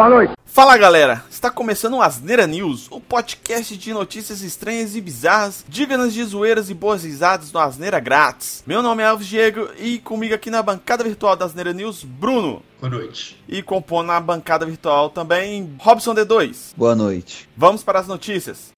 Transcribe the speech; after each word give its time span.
Boa 0.00 0.08
noite. 0.08 0.32
Fala 0.46 0.78
galera, 0.78 1.22
está 1.30 1.50
começando 1.50 1.98
o 1.98 2.00
Asneira 2.00 2.46
News, 2.46 2.88
o 2.90 2.98
podcast 2.98 3.76
de 3.76 3.92
notícias 3.92 4.40
estranhas 4.40 4.96
e 4.96 5.00
bizarras, 5.00 5.62
dívidas 5.68 6.14
de 6.14 6.24
zoeiras 6.24 6.70
e 6.70 6.74
boas 6.74 7.04
risadas 7.04 7.52
no 7.52 7.60
Asneira 7.60 8.00
Grátis. 8.00 8.64
Meu 8.66 8.80
nome 8.80 9.02
é 9.02 9.06
Alves 9.06 9.26
Diego 9.26 9.68
e 9.78 9.98
comigo 9.98 10.34
aqui 10.34 10.48
na 10.48 10.62
bancada 10.62 11.04
virtual 11.04 11.36
da 11.36 11.44
Asneira 11.44 11.74
News, 11.74 12.02
Bruno. 12.02 12.62
Boa 12.80 12.90
noite. 12.90 13.38
E 13.46 13.62
compõe 13.62 14.06
na 14.06 14.18
bancada 14.18 14.64
virtual 14.64 15.10
também, 15.10 15.70
Robson 15.78 16.14
D2. 16.14 16.72
Boa 16.74 16.94
noite. 16.94 17.46
Vamos 17.54 17.82
para 17.82 17.98
as 17.98 18.08
notícias. 18.08 18.70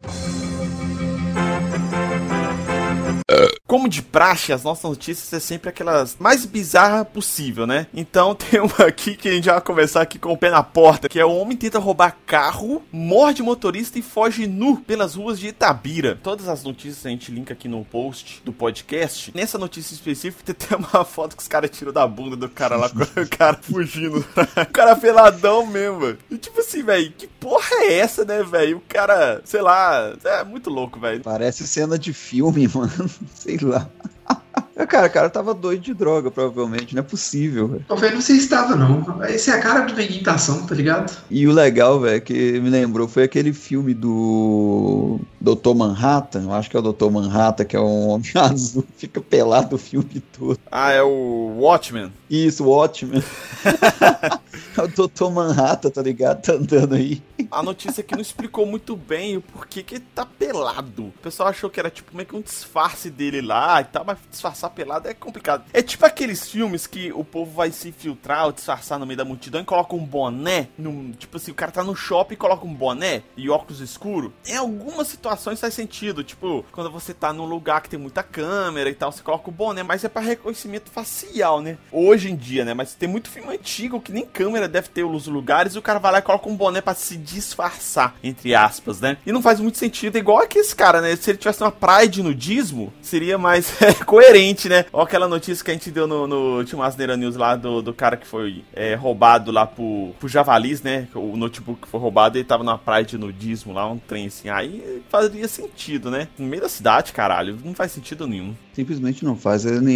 Como 3.72 3.88
de 3.88 4.02
praxe, 4.02 4.52
as 4.52 4.64
nossas 4.64 4.84
notícias 4.84 5.32
é 5.32 5.40
sempre 5.40 5.70
aquelas 5.70 6.14
mais 6.20 6.44
bizarras 6.44 7.08
possível, 7.08 7.66
né? 7.66 7.86
Então 7.94 8.34
tem 8.36 8.60
uma 8.60 8.86
aqui 8.86 9.16
que 9.16 9.30
a 9.30 9.32
gente 9.32 9.48
vai 9.48 9.58
começar 9.62 10.02
aqui 10.02 10.18
com 10.18 10.30
o 10.30 10.36
pé 10.36 10.50
na 10.50 10.62
porta, 10.62 11.08
que 11.08 11.18
é 11.18 11.24
o 11.24 11.34
homem 11.34 11.56
tenta 11.56 11.78
roubar 11.78 12.18
carro, 12.26 12.82
morde 12.92 13.42
motorista 13.42 13.98
e 13.98 14.02
foge 14.02 14.46
nu 14.46 14.76
pelas 14.76 15.14
ruas 15.14 15.40
de 15.40 15.48
Itabira. 15.48 16.20
Todas 16.22 16.50
as 16.50 16.62
notícias 16.62 17.06
a 17.06 17.08
gente 17.08 17.32
linka 17.32 17.54
aqui 17.54 17.66
no 17.66 17.82
post 17.82 18.42
do 18.44 18.52
podcast. 18.52 19.32
Nessa 19.34 19.56
notícia 19.56 19.94
específica 19.94 20.52
tem 20.52 20.76
uma 20.76 21.02
foto 21.02 21.34
que 21.34 21.42
os 21.42 21.48
caras 21.48 21.70
tiram 21.70 21.94
da 21.94 22.06
bunda 22.06 22.36
do 22.36 22.50
cara 22.50 22.76
lá, 22.76 22.90
com 22.92 23.00
o 23.00 23.26
cara 23.26 23.58
fugindo. 23.62 24.18
o 24.18 24.66
cara 24.70 24.94
peladão 24.96 25.64
mesmo, 25.64 25.98
mano. 25.98 26.18
E 26.30 26.36
tipo 26.36 26.60
assim, 26.60 26.82
velho, 26.82 27.10
que 27.16 27.26
porra 27.26 27.74
é 27.84 27.94
essa, 28.00 28.22
né, 28.22 28.42
velho? 28.42 28.76
O 28.76 28.82
cara, 28.82 29.40
sei 29.46 29.62
lá, 29.62 30.14
é 30.22 30.44
muito 30.44 30.68
louco, 30.68 31.00
velho. 31.00 31.22
Parece 31.22 31.66
cena 31.66 31.98
de 31.98 32.12
filme, 32.12 32.68
mano. 32.68 33.10
Sei 33.34 33.61
lá. 33.66 33.88
Cara, 34.88 35.06
o 35.06 35.10
cara 35.10 35.30
tava 35.30 35.54
doido 35.54 35.80
de 35.82 35.94
droga, 35.94 36.30
provavelmente. 36.30 36.94
Não 36.94 37.00
é 37.00 37.04
possível, 37.04 37.68
velho. 37.68 37.84
Tô 37.86 37.96
vendo 37.96 38.20
você 38.20 38.32
estava, 38.34 38.74
não. 38.74 39.22
Essa 39.22 39.52
é 39.52 39.54
a 39.54 39.60
cara 39.60 39.80
de 39.82 39.94
meditação, 39.94 40.66
tá 40.66 40.74
ligado? 40.74 41.16
E 41.30 41.46
o 41.46 41.52
legal, 41.52 42.00
velho, 42.00 42.20
que 42.20 42.60
me 42.60 42.68
lembrou 42.68 43.06
foi 43.06 43.22
aquele 43.22 43.52
filme 43.52 43.94
do 43.94 45.20
Dr. 45.42 45.74
Manhattan. 45.74 46.44
Eu 46.44 46.52
acho 46.52 46.70
que 46.70 46.76
é 46.76 46.80
o 46.80 46.92
Dr. 46.92 47.10
Manhattan, 47.10 47.64
que 47.64 47.76
é 47.76 47.80
um 47.80 48.08
homem 48.08 48.30
azul, 48.36 48.84
fica 48.96 49.20
pelado 49.20 49.76
o 49.76 49.78
filme 49.78 50.22
todo. 50.38 50.58
Ah, 50.70 50.92
é 50.92 51.02
o 51.02 51.56
Watchmen. 51.58 52.12
Isso, 52.30 52.64
Watchmen. 52.64 53.22
é 54.76 54.82
o 54.82 54.88
Dr. 54.88 55.30
Manhattan, 55.30 55.90
tá 55.90 56.02
ligado? 56.02 56.42
Tá 56.42 56.52
andando 56.52 56.94
aí. 56.94 57.22
A 57.50 57.62
notícia 57.62 58.00
aqui 58.00 58.14
não 58.14 58.22
explicou 58.22 58.64
muito 58.64 58.96
bem 58.96 59.36
o 59.36 59.42
porquê 59.42 59.82
que 59.82 59.96
ele 59.96 60.04
tá 60.14 60.24
pelado. 60.24 61.06
O 61.06 61.22
pessoal 61.22 61.48
achou 61.48 61.68
que 61.68 61.80
era 61.80 61.90
tipo 61.90 62.16
meio 62.16 62.26
que 62.26 62.36
um 62.36 62.40
disfarce 62.40 63.10
dele 63.10 63.40
lá 63.42 63.80
e 63.80 63.84
tal, 63.84 64.04
mas 64.04 64.18
disfarçar 64.30 64.70
pelado 64.70 65.08
é 65.08 65.14
complicado. 65.14 65.64
É 65.72 65.82
tipo 65.82 66.06
aqueles 66.06 66.48
filmes 66.48 66.86
que 66.86 67.12
o 67.12 67.24
povo 67.24 67.50
vai 67.50 67.70
se 67.70 67.88
infiltrar 67.88 68.46
ou 68.46 68.52
disfarçar 68.52 68.98
no 68.98 69.06
meio 69.06 69.18
da 69.18 69.24
multidão 69.24 69.60
e 69.60 69.64
coloca 69.64 69.94
um 69.94 70.04
boné. 70.04 70.68
No, 70.78 71.12
tipo 71.12 71.36
assim, 71.36 71.50
o 71.50 71.54
cara 71.54 71.72
tá 71.72 71.82
no 71.82 71.94
shopping 71.94 72.34
e 72.34 72.38
coloca 72.38 72.64
um 72.64 72.72
boné 72.72 73.22
e 73.36 73.50
óculos 73.50 73.80
escuro. 73.80 74.32
Em 74.46 74.56
algumas 74.56 75.08
situações 75.32 75.60
faz 75.60 75.74
sentido. 75.74 76.22
Tipo, 76.22 76.64
quando 76.72 76.90
você 76.90 77.14
tá 77.14 77.32
num 77.32 77.44
lugar 77.44 77.80
que 77.80 77.88
tem 77.88 77.98
muita 77.98 78.22
câmera 78.22 78.90
e 78.90 78.94
tal, 78.94 79.10
você 79.10 79.22
coloca 79.22 79.48
o 79.48 79.52
boné, 79.52 79.82
mas 79.82 80.04
é 80.04 80.08
para 80.08 80.22
reconhecimento 80.22 80.90
facial, 80.90 81.60
né? 81.60 81.78
Hoje 81.90 82.30
em 82.30 82.36
dia, 82.36 82.64
né? 82.64 82.74
Mas 82.74 82.94
tem 82.94 83.08
muito 83.08 83.30
filme 83.30 83.54
antigo 83.54 84.00
que 84.00 84.12
nem 84.12 84.24
câmera 84.24 84.68
deve 84.68 84.88
ter 84.88 85.04
nos 85.04 85.26
lugares 85.26 85.74
e 85.74 85.78
o 85.78 85.82
cara 85.82 85.98
vai 85.98 86.12
lá 86.12 86.18
e 86.18 86.22
coloca 86.22 86.48
um 86.48 86.56
boné 86.56 86.80
para 86.80 86.94
se 86.94 87.16
disfarçar, 87.16 88.14
entre 88.22 88.54
aspas, 88.54 89.00
né? 89.00 89.16
E 89.26 89.32
não 89.32 89.42
faz 89.42 89.60
muito 89.60 89.78
sentido, 89.78 90.16
igual 90.16 90.38
aquele 90.38 90.62
cara, 90.74 91.00
né? 91.00 91.14
Se 91.16 91.30
ele 91.30 91.38
tivesse 91.38 91.62
uma 91.62 91.72
praia 91.72 92.08
de 92.08 92.22
nudismo, 92.22 92.92
seria 93.00 93.36
mais 93.36 93.80
é, 93.82 93.92
coerente, 94.04 94.68
né? 94.68 94.84
Olha 94.92 95.04
aquela 95.04 95.28
notícia 95.28 95.64
que 95.64 95.70
a 95.70 95.74
gente 95.74 95.90
deu 95.90 96.06
no, 96.06 96.26
no 96.26 96.58
último 96.58 96.82
Asneira 96.82 97.16
News 97.16 97.36
lá 97.36 97.56
do, 97.56 97.82
do 97.82 97.92
cara 97.92 98.16
que 98.16 98.26
foi 98.26 98.64
é, 98.72 98.94
roubado 98.94 99.50
lá 99.50 99.66
por, 99.66 100.14
por 100.18 100.28
javalis, 100.28 100.82
né? 100.82 101.08
O 101.14 101.36
notebook 101.36 101.88
foi 101.88 102.00
roubado 102.00 102.38
ele 102.38 102.44
tava 102.44 102.64
numa 102.64 102.78
praia 102.78 103.04
de 103.04 103.18
nudismo 103.18 103.72
lá, 103.72 103.86
um 103.90 103.98
trem 103.98 104.26
assim. 104.26 104.48
Aí 104.48 105.02
faria 105.28 105.48
sentido, 105.48 106.10
né? 106.10 106.28
No 106.38 106.46
meio 106.46 106.62
da 106.62 106.68
cidade, 106.68 107.12
caralho, 107.12 107.58
não 107.64 107.74
faz 107.74 107.92
sentido 107.92 108.26
nenhum. 108.26 108.54
Simplesmente 108.74 109.24
não 109.24 109.36
faz. 109.36 109.64
Ele, 109.64 109.94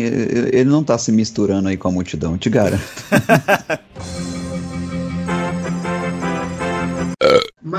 ele 0.53 0.65
não 0.65 0.85
tá 0.85 0.97
se 0.99 1.11
misturando 1.11 1.69
aí 1.69 1.77
com 1.77 1.89
a 1.89 1.93
multidão, 1.93 2.39
te 2.39 2.51
garanto. 2.51 2.83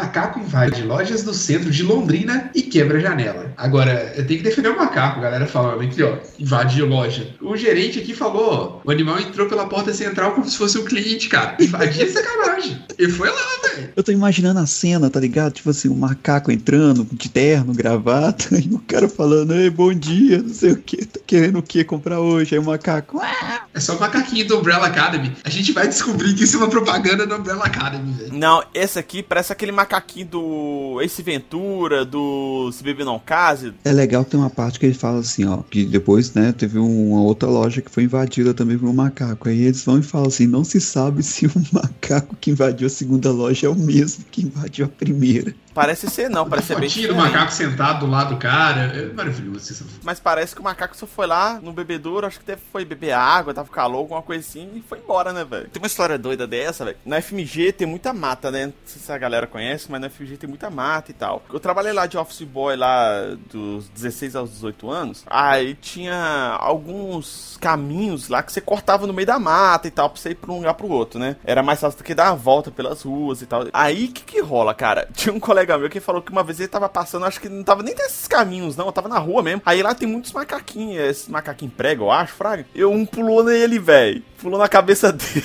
Macaco 0.08 0.40
invade 0.40 0.84
lojas 0.84 1.22
do 1.24 1.34
centro 1.34 1.70
de 1.70 1.84
Londrina 1.84 2.50
e 2.56 2.62
quebra 2.62 3.02
janela. 3.02 3.52
Agora, 3.58 4.14
eu 4.16 4.26
tenho 4.26 4.40
que 4.40 4.46
defender 4.46 4.70
o 4.70 4.78
macaco, 4.78 5.20
galera 5.20 5.46
falando 5.46 5.82
aqui, 5.82 6.02
ó, 6.02 6.18
invade 6.40 6.82
loja. 6.82 7.36
O 7.42 7.58
gerente 7.58 8.00
aqui 8.00 8.14
falou, 8.14 8.82
o 8.86 8.90
animal 8.90 9.20
entrou 9.20 9.50
pela 9.50 9.68
porta 9.68 9.94
central 9.94 10.32
como 10.32 10.48
se 10.48 10.58
fosse 10.58 10.78
um 10.78 10.86
cliente, 10.86 11.28
cara. 11.28 11.58
Invadir 11.60 12.04
é 12.04 12.08
sacanagem. 12.08 12.82
Ele 12.98 13.12
foi 13.12 13.30
lá, 13.30 13.36
velho. 13.64 13.90
Eu 13.98 14.02
tô 14.02 14.14
imaginando 14.14 14.62
a 14.62 14.66
cena, 14.66 15.10
tá 15.10 15.20
ligado? 15.20 15.52
Tipo 15.52 15.72
assim, 15.72 15.90
o 15.90 15.94
um 15.94 15.98
macaco 15.98 16.50
entrando 16.50 17.06
de 17.12 17.28
terno, 17.28 17.74
gravata, 17.74 18.48
e 18.58 18.74
o 18.74 18.80
cara 18.80 19.10
falando, 19.10 19.54
ei, 19.54 19.70
bom 19.70 19.94
dia, 19.94 20.42
não 20.42 20.54
sei 20.54 20.72
o 20.72 20.78
que, 20.78 21.06
tá 21.06 21.20
querendo 21.28 21.60
o 21.60 21.64
que 21.64 21.84
comprar 21.84 22.22
hoje? 22.22 22.56
Aí 22.56 22.60
o 22.60 22.64
macaco, 22.64 23.20
ah! 23.20 23.57
É 23.78 23.80
só 23.80 23.96
o 23.96 24.00
macaquinho 24.00 24.48
do 24.48 24.58
Umbrella 24.58 24.88
Academy. 24.88 25.34
A 25.44 25.52
gente 25.52 25.72
vai 25.72 25.88
descobrir 25.88 26.34
que 26.34 26.46
isso 26.46 26.56
é 26.56 26.60
uma 26.60 26.68
propaganda 26.68 27.28
do 27.28 27.36
Umbrella 27.36 27.66
Academy, 27.66 28.12
velho. 28.12 28.34
Não, 28.34 28.64
esse 28.74 28.98
aqui 28.98 29.22
parece 29.22 29.54
aquele 29.54 29.72
macaquinho 29.72 30.26
do 30.26 31.00
Ace 31.04 31.22
Ventura, 31.22 32.04
do 32.04 32.72
Se 32.72 32.84
Beber 32.84 33.06
Não 33.06 33.20
Case. 33.20 33.76
É 33.86 33.92
legal 33.92 34.26
ter 34.26 34.36
uma 34.36 34.50
parte 34.50 34.80
que 34.80 34.88
ele 34.88 34.96
fala 34.96 35.20
assim, 35.20 35.46
ó, 35.46 35.58
que 35.58 35.86
depois, 35.86 36.34
né, 36.34 36.52
teve 36.58 36.80
uma 36.80 37.22
outra 37.22 37.48
loja 37.48 37.80
que 37.80 37.92
foi 37.92 38.02
invadida 38.02 38.52
também 38.52 38.80
por 38.80 38.90
um 38.90 38.94
macaco. 38.94 39.48
Aí 39.48 39.62
eles 39.62 39.86
vão 39.86 40.00
e 40.00 40.02
falam 40.02 40.28
assim, 40.28 40.48
não 40.48 40.64
se 40.64 40.82
sabe 40.82 41.22
se 41.22 41.46
o 41.46 41.52
macaco 41.72 42.36
que 42.42 42.50
invadiu 42.50 42.88
a 42.88 42.90
segunda 42.90 43.32
loja 43.32 43.68
é 43.68 43.70
o 43.70 43.76
mesmo 43.76 44.26
que 44.32 44.42
invadiu 44.42 44.86
a 44.88 44.90
primeira. 44.90 45.54
Parece 45.78 46.10
ser 46.10 46.28
não, 46.28 46.50
parece 46.50 46.70
ser 46.70 46.80
bem 46.80 46.90
Tira 46.90 47.14
o 47.14 47.16
macaco 47.16 47.52
sentado 47.52 48.00
do 48.00 48.12
lado 48.12 48.34
do 48.34 48.38
cara, 48.40 48.92
é 48.98 49.14
maravilhoso 49.14 49.72
isso. 49.72 49.86
Mas 50.04 50.20
parece 50.20 50.56
que 50.56 50.60
o 50.60 50.64
macaco 50.64 50.98
só 50.98 51.06
foi 51.06 51.28
lá 51.28 51.60
no 51.62 51.72
bebedouro, 51.72 52.26
acho 52.26 52.40
que 52.40 52.46
deve 52.48 52.64
foi 52.72 52.84
beber 52.84 53.12
água, 53.12 53.54
tava 53.54 53.70
calor, 53.70 54.00
alguma 54.00 54.24
coisa 54.24 54.42
assim, 54.42 54.72
e 54.74 54.82
foi 54.82 54.98
embora, 54.98 55.32
né, 55.32 55.46
velho? 55.46 55.70
Tem 55.70 55.80
uma 55.80 55.86
história 55.86 56.18
doida 56.18 56.48
dessa, 56.48 56.84
velho. 56.84 56.98
Na 57.06 57.22
FMG 57.22 57.74
tem 57.74 57.86
muita 57.86 58.12
mata, 58.12 58.50
né? 58.50 58.66
Não 58.66 58.74
sei 58.86 59.00
se 59.00 59.12
a 59.12 59.18
galera 59.20 59.46
conhece, 59.46 59.86
mas 59.92 60.02
na 60.02 60.10
FMG 60.10 60.38
tem 60.38 60.50
muita 60.50 60.68
mata 60.72 61.12
e 61.12 61.14
tal. 61.14 61.46
Eu 61.54 61.60
trabalhei 61.60 61.94
lá 61.94 62.08
de 62.08 62.18
office 62.18 62.42
boy 62.42 62.76
lá 62.76 63.36
dos 63.52 63.88
16 63.90 64.36
aos 64.36 64.50
18 64.50 64.90
anos, 64.90 65.24
aí 65.28 65.76
tinha 65.76 66.58
alguns 66.60 67.56
caminhos 67.62 68.30
lá 68.30 68.42
que 68.42 68.52
você 68.52 68.62
cortava 68.62 69.06
no 69.06 69.14
meio 69.14 69.28
da 69.28 69.38
mata 69.38 69.88
e 69.88 69.92
tal, 69.92 70.10
pra 70.10 70.20
você 70.20 70.32
ir 70.32 70.36
pra 70.36 70.52
um 70.52 70.58
lugar 70.58 70.74
pro 70.74 70.90
outro, 70.90 71.20
né? 71.20 71.36
Era 71.46 71.62
mais 71.62 71.80
fácil 71.80 72.00
do 72.00 72.04
que 72.04 72.16
dar 72.16 72.30
a 72.30 72.34
volta 72.34 72.72
pelas 72.72 73.04
ruas 73.04 73.44
e 73.44 73.46
tal. 73.46 73.68
Aí, 73.72 74.06
o 74.06 74.12
que 74.12 74.24
que 74.24 74.42
rola, 74.42 74.74
cara? 74.74 75.08
Tinha 75.14 75.34
um 75.34 75.40
colega 75.40 75.67
meu 75.76 75.90
que 75.90 76.00
falou 76.00 76.22
que 76.22 76.32
uma 76.32 76.44
vez 76.44 76.60
ele 76.60 76.68
tava 76.68 76.88
passando, 76.88 77.26
acho 77.26 77.42
que 77.42 77.50
não 77.50 77.64
tava 77.64 77.82
nem 77.82 77.96
nesses 77.96 78.28
caminhos, 78.28 78.78
não, 78.78 78.92
tava 78.92 79.10
na 79.10 79.18
rua 79.18 79.42
mesmo. 79.42 79.64
Aí 79.66 79.82
lá 79.82 79.96
tem 79.96 80.08
muitos 80.08 80.32
macaquinhos, 80.32 81.02
esses 81.02 81.28
macaquinhos 81.28 81.74
prego, 81.76 82.06
eu 82.06 82.12
acho, 82.12 82.34
fraga. 82.34 82.66
Eu, 82.76 82.92
um 82.92 83.06
pulou 83.06 83.44
nele, 83.44 83.80
velho. 83.80 84.24
Pulou 84.40 84.60
na 84.60 84.70
cabeça 84.70 85.12
dele. 85.12 85.44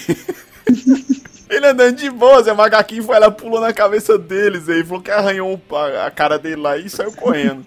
Ele 1.52 1.66
andando 1.66 1.96
de 1.96 2.08
boa, 2.08 2.42
Zé 2.42 2.54
Macaquinho 2.54 3.02
foi 3.02 3.18
lá, 3.18 3.30
pulou 3.30 3.60
na 3.60 3.74
cabeça 3.74 4.16
deles 4.16 4.70
aí, 4.70 4.82
falou 4.82 5.02
que 5.02 5.10
arranhou 5.10 5.60
a 6.02 6.10
cara 6.10 6.38
dele 6.38 6.56
lá 6.56 6.78
e 6.78 6.88
saiu 6.88 7.12
correndo. 7.12 7.66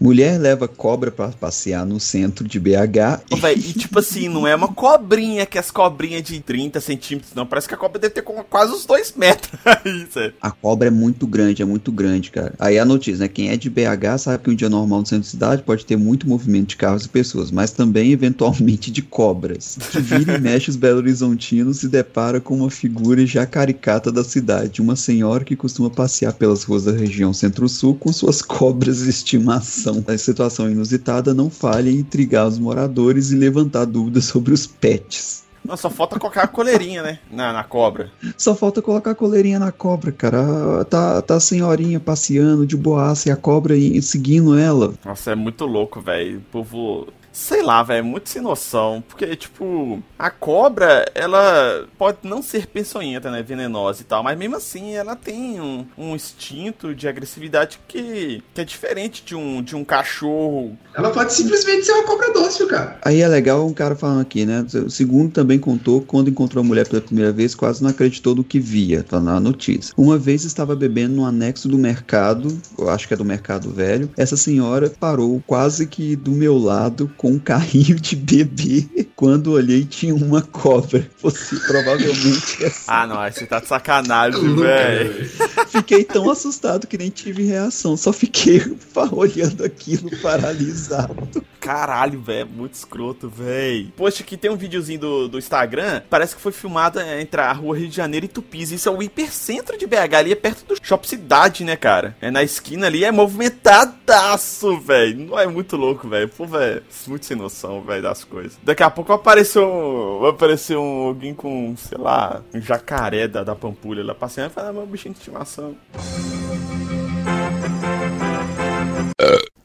Mulher 0.00 0.38
leva 0.38 0.68
cobra 0.68 1.10
para 1.10 1.28
passear 1.28 1.86
no 1.86 1.98
centro 1.98 2.46
de 2.46 2.60
BH. 2.60 3.22
Ô, 3.30 3.36
véio, 3.36 3.58
e 3.58 3.72
tipo 3.72 3.98
assim, 3.98 4.28
não 4.28 4.46
é 4.46 4.54
uma 4.54 4.68
cobrinha 4.68 5.46
que 5.46 5.58
as 5.58 5.70
cobrinhas 5.70 6.22
de 6.22 6.40
30 6.40 6.80
centímetros, 6.80 7.34
não. 7.34 7.46
Parece 7.46 7.68
que 7.68 7.74
a 7.74 7.76
cobra 7.76 7.98
deve 7.98 8.14
ter 8.14 8.22
quase 8.22 8.72
uns 8.72 8.84
2 8.84 9.14
metros. 9.16 9.52
Isso 9.84 10.18
é. 10.18 10.32
A 10.40 10.50
cobra 10.50 10.88
é 10.88 10.90
muito 10.90 11.26
grande, 11.26 11.62
é 11.62 11.64
muito 11.64 11.90
grande, 11.90 12.30
cara. 12.30 12.54
Aí 12.58 12.78
a 12.78 12.84
notícia, 12.84 13.20
né? 13.20 13.28
Quem 13.28 13.50
é 13.50 13.56
de 13.56 13.70
BH 13.70 14.18
sabe 14.18 14.44
que 14.44 14.50
um 14.50 14.54
dia 14.54 14.68
normal 14.68 15.00
no 15.00 15.06
centro 15.06 15.24
da 15.24 15.30
cidade 15.30 15.62
pode 15.62 15.86
ter 15.86 15.96
muito 15.96 16.28
movimento 16.28 16.68
de 16.68 16.76
carros 16.76 17.04
e 17.04 17.08
pessoas, 17.08 17.50
mas 17.50 17.70
também, 17.70 18.12
eventualmente, 18.12 18.90
de 18.90 19.02
cobras. 19.02 19.78
Que 19.90 20.00
vira 20.00 20.36
e 20.36 20.40
mexe 20.40 20.70
os 20.70 20.76
Belo 20.76 20.98
Horizontinos 20.98 21.78
se 21.78 21.88
depara 21.88 22.40
com 22.40 22.56
uma 22.56 22.70
figura 22.70 23.24
já 23.26 23.46
caricata 23.46 24.12
da 24.12 24.24
cidade. 24.24 24.82
Uma 24.82 24.96
senhora 24.96 25.44
que 25.44 25.56
costuma 25.56 25.90
passear 25.90 26.32
pelas 26.32 26.64
ruas 26.64 26.84
da 26.84 26.92
região 26.92 27.32
centro-sul 27.32 27.94
com 27.94 28.12
suas 28.12 28.42
cobras 28.42 28.98
de 29.04 29.10
estimação 29.10 29.85
a 30.06 30.18
situação 30.18 30.70
inusitada 30.70 31.34
não 31.34 31.50
falha 31.50 31.90
em 31.90 31.96
intrigar 31.96 32.46
os 32.46 32.58
moradores 32.58 33.30
e 33.30 33.36
levantar 33.36 33.84
dúvidas 33.84 34.24
sobre 34.24 34.52
os 34.52 34.66
pets. 34.66 35.46
Não, 35.66 35.76
só 35.76 35.90
falta 35.90 36.18
colocar 36.18 36.42
a 36.42 36.46
coleirinha, 36.46 37.02
né? 37.02 37.18
Na, 37.30 37.52
na 37.52 37.64
cobra. 37.64 38.10
Só 38.38 38.54
falta 38.54 38.80
colocar 38.80 39.10
a 39.10 39.14
coleirinha 39.14 39.58
na 39.58 39.72
cobra, 39.72 40.12
cara. 40.12 40.84
Tá, 40.84 41.20
tá 41.20 41.34
a 41.34 41.40
senhorinha 41.40 41.98
passeando 41.98 42.64
de 42.64 42.76
boaça 42.76 43.28
e 43.28 43.32
a 43.32 43.36
cobra 43.36 43.74
seguindo 44.00 44.56
ela. 44.56 44.94
Nossa, 45.04 45.32
é 45.32 45.34
muito 45.34 45.66
louco, 45.66 46.00
velho. 46.00 46.38
O 46.38 46.52
povo 46.52 47.08
Sei 47.36 47.62
lá, 47.62 47.82
velho, 47.82 48.02
muito 48.02 48.30
sem 48.30 48.40
noção. 48.40 49.04
Porque, 49.06 49.36
tipo, 49.36 50.02
a 50.18 50.30
cobra, 50.30 51.04
ela 51.14 51.86
pode 51.98 52.20
não 52.22 52.40
ser 52.40 52.66
peçonhenta, 52.66 53.30
né? 53.30 53.42
Venenosa 53.42 54.00
e 54.00 54.04
tal, 54.04 54.22
mas 54.22 54.38
mesmo 54.38 54.56
assim 54.56 54.94
ela 54.94 55.14
tem 55.14 55.60
um, 55.60 55.84
um 55.98 56.14
instinto 56.16 56.94
de 56.94 57.06
agressividade 57.06 57.78
que, 57.86 58.42
que 58.54 58.60
é 58.62 58.64
diferente 58.64 59.22
de 59.22 59.34
um, 59.34 59.62
de 59.62 59.76
um 59.76 59.84
cachorro. 59.84 60.78
Ela 60.94 61.10
pode 61.10 61.34
simplesmente 61.34 61.84
ser 61.84 61.92
uma 61.92 62.04
cobra 62.04 62.32
dócil, 62.32 62.68
cara. 62.68 62.98
Aí 63.04 63.20
é 63.20 63.28
legal 63.28 63.66
um 63.66 63.74
cara 63.74 63.94
falando 63.94 64.22
aqui, 64.22 64.46
né? 64.46 64.64
O 64.86 64.88
segundo 64.88 65.30
também 65.30 65.58
contou 65.58 66.00
que 66.00 66.06
quando 66.06 66.30
encontrou 66.30 66.64
a 66.64 66.66
mulher 66.66 66.88
pela 66.88 67.02
primeira 67.02 67.32
vez, 67.32 67.54
quase 67.54 67.82
não 67.82 67.90
acreditou 67.90 68.34
no 68.34 68.42
que 68.42 68.58
via, 68.58 69.02
tá 69.02 69.20
na 69.20 69.38
notícia. 69.38 69.92
Uma 69.94 70.16
vez 70.16 70.44
estava 70.44 70.74
bebendo 70.74 71.16
no 71.16 71.26
anexo 71.26 71.68
do 71.68 71.76
mercado, 71.76 72.58
eu 72.78 72.88
acho 72.88 73.06
que 73.06 73.12
é 73.12 73.16
do 73.16 73.26
mercado 73.26 73.70
velho. 73.70 74.08
Essa 74.16 74.38
senhora 74.38 74.90
parou 74.98 75.42
quase 75.46 75.86
que 75.86 76.16
do 76.16 76.30
meu 76.30 76.56
lado 76.56 77.12
com 77.18 77.25
um 77.26 77.38
carrinho 77.38 77.96
de 77.96 78.16
bebê. 78.16 78.86
Quando 79.14 79.52
olhei, 79.52 79.84
tinha 79.84 80.14
uma 80.14 80.42
cobra. 80.42 81.08
Você 81.22 81.56
provavelmente. 81.56 82.64
é 82.64 82.72
Ah, 82.86 83.06
não, 83.06 83.16
você 83.16 83.46
tá 83.46 83.60
de 83.60 83.66
sacanagem, 83.66 84.54
velho. 84.56 85.30
Fiquei 85.76 86.04
tão 86.04 86.30
assustado 86.30 86.86
que 86.86 86.98
nem 86.98 87.10
tive 87.10 87.44
reação. 87.44 87.96
Só 87.96 88.12
fiquei 88.12 88.60
olhando 89.12 89.64
aquilo 89.64 90.10
paralisado. 90.18 91.28
Caralho, 91.66 92.20
velho, 92.20 92.46
muito 92.46 92.74
escroto, 92.74 93.28
velho. 93.28 93.92
Poxa, 93.96 94.22
aqui 94.22 94.36
tem 94.36 94.48
um 94.48 94.56
videozinho 94.56 95.00
do, 95.00 95.28
do 95.28 95.38
Instagram, 95.38 96.00
parece 96.08 96.36
que 96.36 96.40
foi 96.40 96.52
filmado 96.52 97.00
entre 97.00 97.40
a 97.40 97.52
rua 97.52 97.76
Rio 97.76 97.88
de 97.88 97.96
Janeiro 97.96 98.26
e 98.26 98.28
Tupis. 98.28 98.70
Isso 98.70 98.88
é 98.88 98.92
o 98.92 99.02
hipercentro 99.02 99.76
de 99.76 99.84
BH, 99.84 100.14
ali 100.16 100.30
é 100.30 100.36
perto 100.36 100.64
do 100.64 100.76
Shop 100.80 101.08
Cidade, 101.08 101.64
né, 101.64 101.74
cara? 101.74 102.16
É 102.20 102.30
na 102.30 102.44
esquina 102.44 102.86
ali, 102.86 103.04
é 103.04 103.10
movimentadaço, 103.10 104.78
velho. 104.78 105.26
Não 105.26 105.36
é 105.36 105.46
muito 105.48 105.76
louco, 105.76 106.08
velho. 106.08 106.28
Pô, 106.28 106.46
velho, 106.46 106.84
muito 107.08 107.26
sem 107.26 107.36
noção, 107.36 107.82
velho, 107.82 108.02
das 108.02 108.22
coisas. 108.22 108.56
Daqui 108.62 108.84
a 108.84 108.90
pouco 108.90 109.12
apareceu 109.12 110.18
vai 110.20 110.30
aparecer 110.30 110.76
um, 110.76 111.08
alguém 111.08 111.34
com, 111.34 111.74
sei 111.76 111.98
lá, 111.98 112.42
um 112.54 112.60
jacaré 112.60 113.26
da, 113.26 113.42
da 113.42 113.56
Pampulha 113.56 114.04
lá 114.04 114.14
passeando 114.14 114.50
falar, 114.50 114.68
ah, 114.68 114.72
meu 114.72 114.86
bichinho 114.86 115.14
de 115.14 115.18
estimação. 115.18 115.65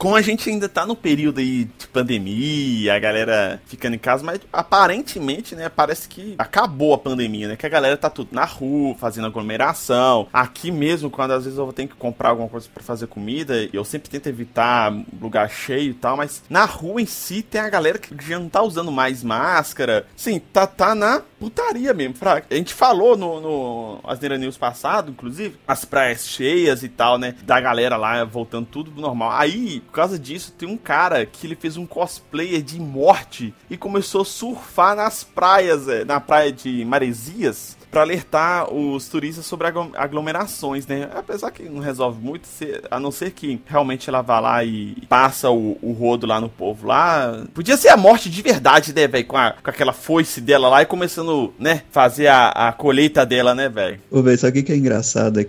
Como 0.02 0.16
a 0.16 0.22
gente 0.24 0.50
ainda 0.50 0.68
tá 0.68 0.84
no 0.84 0.96
período 0.96 1.40
aí 1.40 1.66
de 1.78 1.88
pandemia, 1.90 2.96
a 2.96 2.98
galera 2.98 3.62
ficando 3.68 3.96
em 3.96 4.00
casa, 4.00 4.24
mas 4.24 4.40
aparentemente, 4.52 5.56
né, 5.56 5.70
parece 5.70 6.10
que 6.10 6.34
acabou 6.40 6.96
a 6.96 6.98
pandemia, 6.98 7.50
né? 7.50 7.56
Que 7.56 7.68
a 7.68 7.70
galera 7.70 7.96
tá 7.96 8.10
tudo 8.10 8.30
na 8.32 8.44
rua, 8.44 8.96
fazendo 8.96 9.28
aglomeração. 9.28 10.28
Aqui 10.34 10.72
mesmo, 10.72 11.12
quando 11.12 11.34
às 11.34 11.44
vezes 11.44 11.60
eu 11.60 11.72
tenho 11.72 11.88
que 11.88 11.96
comprar 11.96 12.30
alguma 12.30 12.50
coisa 12.50 12.68
para 12.74 12.82
fazer 12.82 13.06
comida, 13.06 13.70
eu 13.72 13.86
sempre 13.86 14.10
tento 14.10 14.26
evitar 14.26 14.92
lugar 15.22 15.48
cheio 15.52 15.92
e 15.92 15.94
tal, 15.94 16.18
mas 16.18 16.42
na 16.50 16.66
rua 16.66 17.00
em 17.00 17.06
si 17.06 17.44
tem 17.44 17.62
a 17.62 17.70
galera 17.70 18.00
que 18.00 18.16
já 18.28 18.40
não 18.40 18.50
tá 18.50 18.64
usando 18.64 18.92
mais 18.92 19.24
máscara. 19.24 20.08
Sim, 20.16 20.40
tá, 20.40 20.66
tá 20.66 20.96
na 20.96 21.22
putaria 21.42 21.92
mesmo. 21.92 22.14
Fraca. 22.14 22.46
A 22.52 22.56
gente 22.56 22.72
falou 22.72 23.18
no, 23.18 23.42
no 23.42 24.00
Asneira 24.04 24.38
News 24.38 24.58
passado, 24.58 25.10
inclusive, 25.10 25.58
as 25.68 25.84
praias 25.84 26.28
cheias 26.28 26.84
e 26.84 26.88
tal, 26.88 27.18
né? 27.18 27.34
Da 27.42 27.60
galera 27.60 27.98
lá 27.98 28.24
voltando 28.24 28.68
tudo 28.68 29.02
normal. 29.02 29.32
Aí, 29.32 29.80
por 29.80 29.94
causa 29.94 30.20
disso, 30.20 30.54
tem 30.56 30.70
um 30.70 30.78
cara 30.78 31.26
que 31.26 31.48
ele 31.48 31.56
fez 31.56 31.78
um 31.78 31.88
cosplayer 31.88 32.62
de 32.62 32.80
morte 32.80 33.56
e 33.72 33.76
começou 33.76 34.22
a 34.22 34.26
surfar 34.26 34.96
nas 34.96 35.24
praias, 35.24 35.88
é, 35.88 36.06
na 36.06 36.20
praia 36.20 36.52
de 36.52 36.86
Maresias 36.86 37.81
para 37.92 38.02
alertar 38.02 38.74
os 38.74 39.08
turistas 39.08 39.46
sobre 39.46 39.68
aglomerações, 39.96 40.88
né? 40.88 41.10
Apesar 41.14 41.52
que 41.52 41.64
não 41.64 41.82
resolve 41.82 42.20
muito, 42.22 42.48
a 42.90 43.00
não 43.00 43.12
ser 43.12 43.32
que 43.32 43.62
realmente 43.66 44.10
ela 44.10 44.22
vá 44.22 44.40
lá 44.40 44.64
e 44.64 44.96
passa 45.10 45.50
o, 45.50 45.78
o 45.82 45.92
rodo 45.92 46.26
lá 46.26 46.40
no 46.40 46.50
povo 46.50 46.88
lá. 46.88 47.44
Podia 47.54 47.78
ser 47.78 47.90
a 47.90 47.98
morte 47.98 48.30
de 48.30 48.42
verdade, 48.42 48.94
né, 48.94 49.08
velho? 49.08 49.26
Com, 49.26 49.38
com 49.38 49.70
aquela 49.70 49.94
foice 49.94 50.40
dela 50.42 50.70
lá 50.70 50.82
e 50.82 50.86
começando, 50.86 51.54
né, 51.60 51.84
fazer 51.92 52.28
a, 52.28 52.50
a 52.50 52.74
colheita 52.74 53.26
dela, 53.26 53.54
né, 53.54 53.68
velho? 53.68 54.00
Ô, 54.10 54.22
velho, 54.22 54.38
sabe 54.38 54.60
o 54.60 54.64
que 54.64 54.72
é 54.72 54.78
engraçado? 54.78 55.40
É 55.40 55.46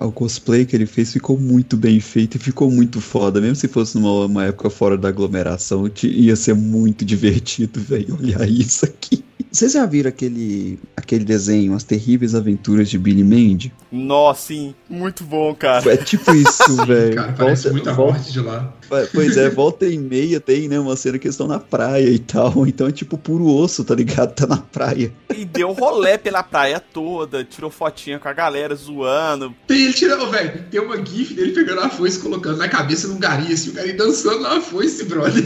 o 0.00 0.12
cosplay 0.12 0.66
que 0.66 0.74
ele 0.74 0.86
fez 0.86 1.12
ficou 1.12 1.38
muito 1.38 1.76
bem 1.76 2.00
feito 2.00 2.36
e 2.36 2.40
ficou 2.40 2.70
muito 2.70 3.00
foda. 3.00 3.40
Mesmo 3.40 3.56
se 3.56 3.68
fosse 3.68 3.96
numa 3.96 4.26
uma 4.26 4.44
época 4.46 4.68
fora 4.68 4.98
da 4.98 5.08
aglomeração, 5.08 5.90
ia 6.02 6.36
ser 6.36 6.54
muito 6.54 7.04
divertido, 7.06 7.80
velho, 7.80 8.18
olhar 8.18 8.48
isso 8.48 8.84
aqui. 8.84 9.24
Vocês 9.56 9.72
já 9.72 9.86
viram 9.86 10.10
aquele, 10.10 10.78
aquele 10.94 11.24
desenho, 11.24 11.72
As 11.72 11.82
Terríveis 11.82 12.34
Aventuras 12.34 12.90
de 12.90 12.98
Billy 12.98 13.24
Mandy? 13.24 13.72
Nossa, 13.90 14.48
sim. 14.48 14.74
Muito 14.86 15.24
bom, 15.24 15.54
cara. 15.54 15.94
É 15.94 15.96
tipo 15.96 16.30
isso, 16.34 16.76
velho. 16.84 17.14
Cara, 17.14 17.32
parece 17.32 17.62
volta, 17.62 17.72
muita 17.72 17.94
volta, 17.94 18.12
morte 18.18 18.32
de 18.32 18.40
lá. 18.40 18.70
Pois 19.12 19.36
é, 19.36 19.48
volta 19.50 19.86
e 19.86 19.98
meia 19.98 20.40
tem, 20.40 20.68
né, 20.68 20.78
uma 20.78 20.96
cena 20.96 21.18
que 21.18 21.26
eles 21.26 21.34
estão 21.34 21.46
na 21.46 21.58
praia 21.58 22.08
e 22.08 22.18
tal. 22.18 22.66
Então 22.76 22.88
é 22.88 22.92
tipo 22.92 23.16
puro 23.16 23.46
osso, 23.46 23.84
tá 23.84 23.94
ligado? 23.94 24.34
Tá 24.34 24.46
na 24.46 24.58
praia. 24.58 25.10
E 25.34 25.44
deu 25.44 25.72
rolé 25.72 26.18
pela 26.18 26.42
praia 26.42 26.78
toda, 26.78 27.44
tirou 27.44 27.70
fotinha 27.70 28.18
com 28.18 28.28
a 28.28 28.32
galera 28.32 28.74
zoando. 28.74 29.54
Tem, 29.66 29.84
ele 29.84 29.92
tirou, 29.94 30.30
velho, 30.30 30.64
tem 30.70 30.80
uma 30.80 30.96
gif 31.02 31.32
dele 31.32 31.52
pegando 31.52 31.80
a 31.80 31.88
foice, 31.88 32.18
colocando 32.18 32.58
na 32.58 32.68
cabeça 32.68 33.08
num 33.08 33.18
gari, 33.18 33.52
assim, 33.52 33.70
o 33.70 33.72
gari 33.72 33.94
dançando 33.94 34.40
na 34.40 34.60
foice, 34.60 35.04
brother. 35.04 35.42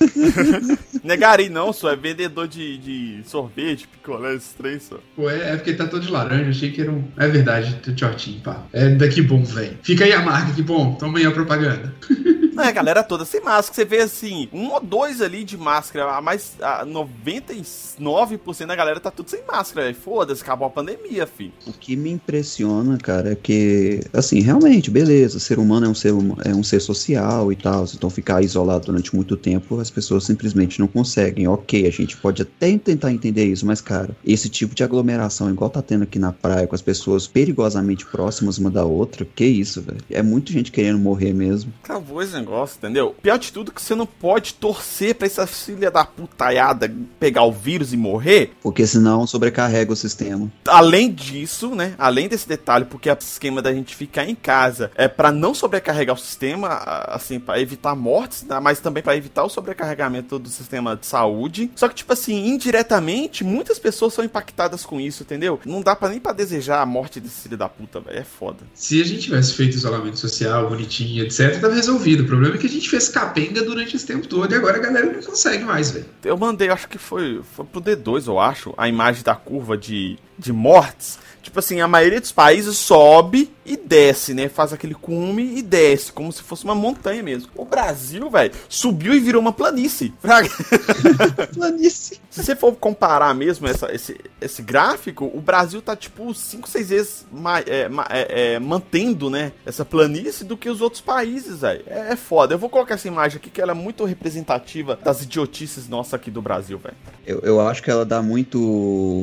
Negari 1.04 1.48
não, 1.48 1.72
só 1.72 1.90
é 1.90 1.96
vendedor 1.96 2.48
de, 2.48 2.78
de 2.78 3.20
sorvete, 3.24 3.86
picolé, 3.86 4.34
esses 4.34 4.52
três 4.54 4.82
só. 4.84 4.98
Pô, 5.14 5.28
é, 5.28 5.52
é 5.52 5.56
porque 5.56 5.74
tá 5.74 5.86
todo 5.86 6.02
de 6.02 6.10
laranja, 6.10 6.50
achei 6.50 6.70
que 6.70 6.80
era 6.80 6.90
um. 6.90 7.04
É 7.16 7.28
verdade, 7.28 7.78
shortinho, 7.96 8.40
pá. 8.40 8.66
É 8.72 8.88
daqui 8.88 9.22
bom, 9.22 9.42
velho. 9.44 9.78
Fica 9.82 10.04
aí 10.04 10.12
a 10.12 10.22
marca, 10.22 10.52
que 10.52 10.62
bom. 10.62 10.94
Toma 10.94 11.18
aí 11.18 11.26
a 11.26 11.30
propaganda. 11.30 11.94
Não, 12.60 12.68
a 12.68 12.72
galera 12.72 13.02
toda 13.02 13.24
sem 13.24 13.40
máscara. 13.40 13.74
Você 13.74 13.84
vê 13.84 14.02
assim, 14.02 14.48
um 14.52 14.70
ou 14.70 14.80
dois 14.80 15.22
ali 15.22 15.44
de 15.44 15.56
máscara, 15.56 16.20
mas 16.20 16.56
a 16.60 16.84
99% 16.84 18.66
da 18.66 18.76
galera 18.76 19.00
tá 19.00 19.10
tudo 19.10 19.30
sem 19.30 19.40
máscara, 19.46 19.94
Foda-se, 19.94 20.42
acabou 20.42 20.68
a 20.68 20.70
pandemia, 20.70 21.26
fi. 21.26 21.52
O 21.66 21.72
que 21.72 21.96
me 21.96 22.10
impressiona, 22.10 22.98
cara, 22.98 23.32
é 23.32 23.34
que, 23.34 24.00
assim, 24.12 24.40
realmente, 24.40 24.90
beleza, 24.90 25.38
o 25.38 25.40
ser 25.40 25.58
humano 25.58 25.86
é 25.86 25.88
um 25.88 25.94
ser, 25.94 26.12
é 26.44 26.54
um 26.54 26.62
ser 26.62 26.80
social 26.80 27.50
e 27.50 27.56
tal, 27.56 27.84
então 27.94 28.10
ficar 28.10 28.42
isolado 28.42 28.86
durante 28.86 29.14
muito 29.14 29.36
tempo, 29.36 29.80
as 29.80 29.90
pessoas 29.90 30.24
simplesmente 30.24 30.78
não 30.78 30.86
conseguem. 30.86 31.48
Ok, 31.48 31.86
a 31.86 31.90
gente 31.90 32.16
pode 32.16 32.42
até 32.42 32.76
tentar 32.76 33.10
entender 33.10 33.46
isso, 33.46 33.64
mas, 33.64 33.80
cara, 33.80 34.14
esse 34.24 34.48
tipo 34.48 34.74
de 34.74 34.84
aglomeração, 34.84 35.50
igual 35.50 35.70
tá 35.70 35.80
tendo 35.80 36.04
aqui 36.04 36.18
na 36.18 36.32
praia, 36.32 36.66
com 36.66 36.74
as 36.74 36.82
pessoas 36.82 37.26
perigosamente 37.26 38.04
próximas 38.06 38.58
uma 38.58 38.70
da 38.70 38.84
outra, 38.84 39.24
que 39.24 39.46
isso, 39.46 39.80
velho? 39.80 40.00
É 40.10 40.22
muita 40.22 40.52
gente 40.52 40.70
querendo 40.70 40.98
morrer 40.98 41.32
mesmo. 41.32 41.72
Acabou 41.82 42.22
esse 42.22 42.34
negócio, 42.34 42.49
entendeu? 42.76 43.14
Pior 43.22 43.38
de 43.38 43.52
tudo 43.52 43.70
é 43.70 43.74
que 43.74 43.82
você 43.82 43.94
não 43.94 44.06
pode 44.06 44.54
torcer 44.54 45.14
pra 45.14 45.26
essa 45.26 45.46
filha 45.46 45.90
da 45.90 46.04
putaiada 46.04 46.92
pegar 47.18 47.44
o 47.44 47.52
vírus 47.52 47.92
e 47.92 47.96
morrer. 47.96 48.52
Porque 48.62 48.86
senão 48.86 49.26
sobrecarrega 49.26 49.92
o 49.92 49.96
sistema. 49.96 50.50
Além 50.66 51.12
disso, 51.12 51.74
né? 51.74 51.94
Além 51.98 52.28
desse 52.28 52.48
detalhe, 52.48 52.84
porque 52.84 53.10
o 53.10 53.16
esquema 53.20 53.62
da 53.62 53.72
gente 53.72 53.94
ficar 53.94 54.28
em 54.28 54.34
casa 54.34 54.90
é 54.94 55.08
para 55.08 55.30
não 55.30 55.54
sobrecarregar 55.54 56.14
o 56.14 56.18
sistema, 56.18 56.68
assim, 57.08 57.38
para 57.38 57.60
evitar 57.60 57.94
mortes, 57.94 58.42
né? 58.44 58.58
mas 58.60 58.80
também 58.80 59.02
para 59.02 59.16
evitar 59.16 59.44
o 59.44 59.48
sobrecarregamento 59.48 60.38
do 60.38 60.48
sistema 60.48 60.96
de 60.96 61.06
saúde. 61.06 61.70
Só 61.74 61.88
que, 61.88 61.94
tipo 61.94 62.12
assim, 62.12 62.48
indiretamente, 62.48 63.44
muitas 63.44 63.78
pessoas 63.78 64.14
são 64.14 64.24
impactadas 64.24 64.84
com 64.84 65.00
isso, 65.00 65.22
entendeu? 65.22 65.60
Não 65.64 65.82
dá 65.82 65.94
pra 65.94 66.08
nem 66.08 66.20
para 66.20 66.32
desejar 66.32 66.80
a 66.80 66.86
morte 66.86 67.20
desse 67.20 67.42
filho 67.42 67.56
da 67.56 67.68
puta, 67.68 68.00
velho. 68.00 68.18
É 68.18 68.24
foda. 68.24 68.58
Se 68.74 69.00
a 69.00 69.04
gente 69.04 69.22
tivesse 69.22 69.54
feito 69.54 69.76
isolamento 69.76 70.18
social, 70.18 70.68
bonitinho, 70.68 71.24
etc., 71.24 71.60
tava 71.60 71.74
resolvido. 71.74 72.22
O 72.22 72.26
problema 72.26 72.39
é 72.46 72.58
que 72.58 72.66
a 72.66 72.70
gente 72.70 72.88
fez 72.88 73.08
capenga 73.08 73.62
durante 73.62 73.96
esse 73.96 74.06
tempo 74.06 74.26
todo 74.26 74.52
e 74.52 74.56
agora 74.56 74.76
a 74.76 74.80
galera 74.80 75.12
não 75.12 75.22
consegue 75.22 75.64
mais, 75.64 75.90
velho. 75.90 76.06
Eu 76.24 76.36
mandei, 76.36 76.68
acho 76.68 76.88
que 76.88 76.98
foi, 76.98 77.40
foi 77.54 77.64
pro 77.64 77.80
D2, 77.80 78.26
eu 78.26 78.38
acho, 78.38 78.74
a 78.76 78.88
imagem 78.88 79.22
da 79.22 79.34
curva 79.34 79.76
de, 79.76 80.18
de 80.38 80.52
mortes. 80.52 81.18
Tipo 81.42 81.58
assim, 81.58 81.80
a 81.80 81.88
maioria 81.88 82.20
dos 82.20 82.32
países 82.32 82.76
sobe 82.76 83.50
e 83.64 83.76
desce, 83.76 84.34
né? 84.34 84.48
Faz 84.48 84.72
aquele 84.72 84.94
cume 84.94 85.58
e 85.58 85.62
desce, 85.62 86.12
como 86.12 86.30
se 86.32 86.42
fosse 86.42 86.64
uma 86.64 86.74
montanha 86.74 87.22
mesmo. 87.22 87.50
O 87.54 87.64
Brasil, 87.64 88.28
velho, 88.28 88.52
subiu 88.68 89.14
e 89.14 89.20
virou 89.20 89.40
uma 89.40 89.52
planície. 89.52 90.12
planície. 91.54 92.20
Se 92.28 92.44
você 92.44 92.54
for 92.54 92.74
comparar 92.76 93.34
mesmo 93.34 93.66
essa, 93.66 93.92
esse, 93.94 94.18
esse 94.40 94.62
gráfico, 94.62 95.30
o 95.32 95.40
Brasil 95.40 95.80
tá 95.80 95.96
tipo 95.96 96.34
5, 96.34 96.68
6 96.68 96.88
vezes 96.88 97.26
mais, 97.32 97.64
é, 97.66 97.88
é, 98.10 98.54
é, 98.54 98.58
mantendo, 98.58 99.30
né? 99.30 99.52
Essa 99.64 99.84
planície 99.84 100.44
do 100.44 100.56
que 100.56 100.68
os 100.68 100.80
outros 100.80 101.00
países, 101.00 101.60
velho. 101.60 101.82
É, 101.86 102.12
é 102.12 102.16
foda. 102.20 102.54
Eu 102.54 102.58
vou 102.58 102.68
colocar 102.68 102.94
essa 102.94 103.08
imagem 103.08 103.38
aqui 103.38 103.50
que 103.50 103.60
ela 103.60 103.72
é 103.72 103.74
muito 103.74 104.04
representativa 104.04 104.96
das 105.02 105.22
idiotices 105.22 105.88
nossas 105.88 106.14
aqui 106.14 106.30
do 106.30 106.40
Brasil, 106.40 106.78
velho. 106.78 106.96
Eu, 107.26 107.40
eu 107.40 107.60
acho 107.60 107.82
que 107.82 107.90
ela 107.90 108.04
dá 108.04 108.22
muito, 108.22 108.58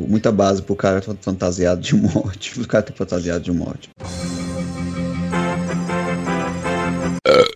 muita 0.10 0.32
base 0.32 0.62
pro 0.62 0.76
cara 0.76 1.02
fantasiado 1.22 1.80
de 1.80 1.96
morte. 1.96 2.60
O 2.60 2.68
cara 2.68 2.86
fantasiado 2.94 3.44
de 3.44 3.52
morte. 3.52 3.90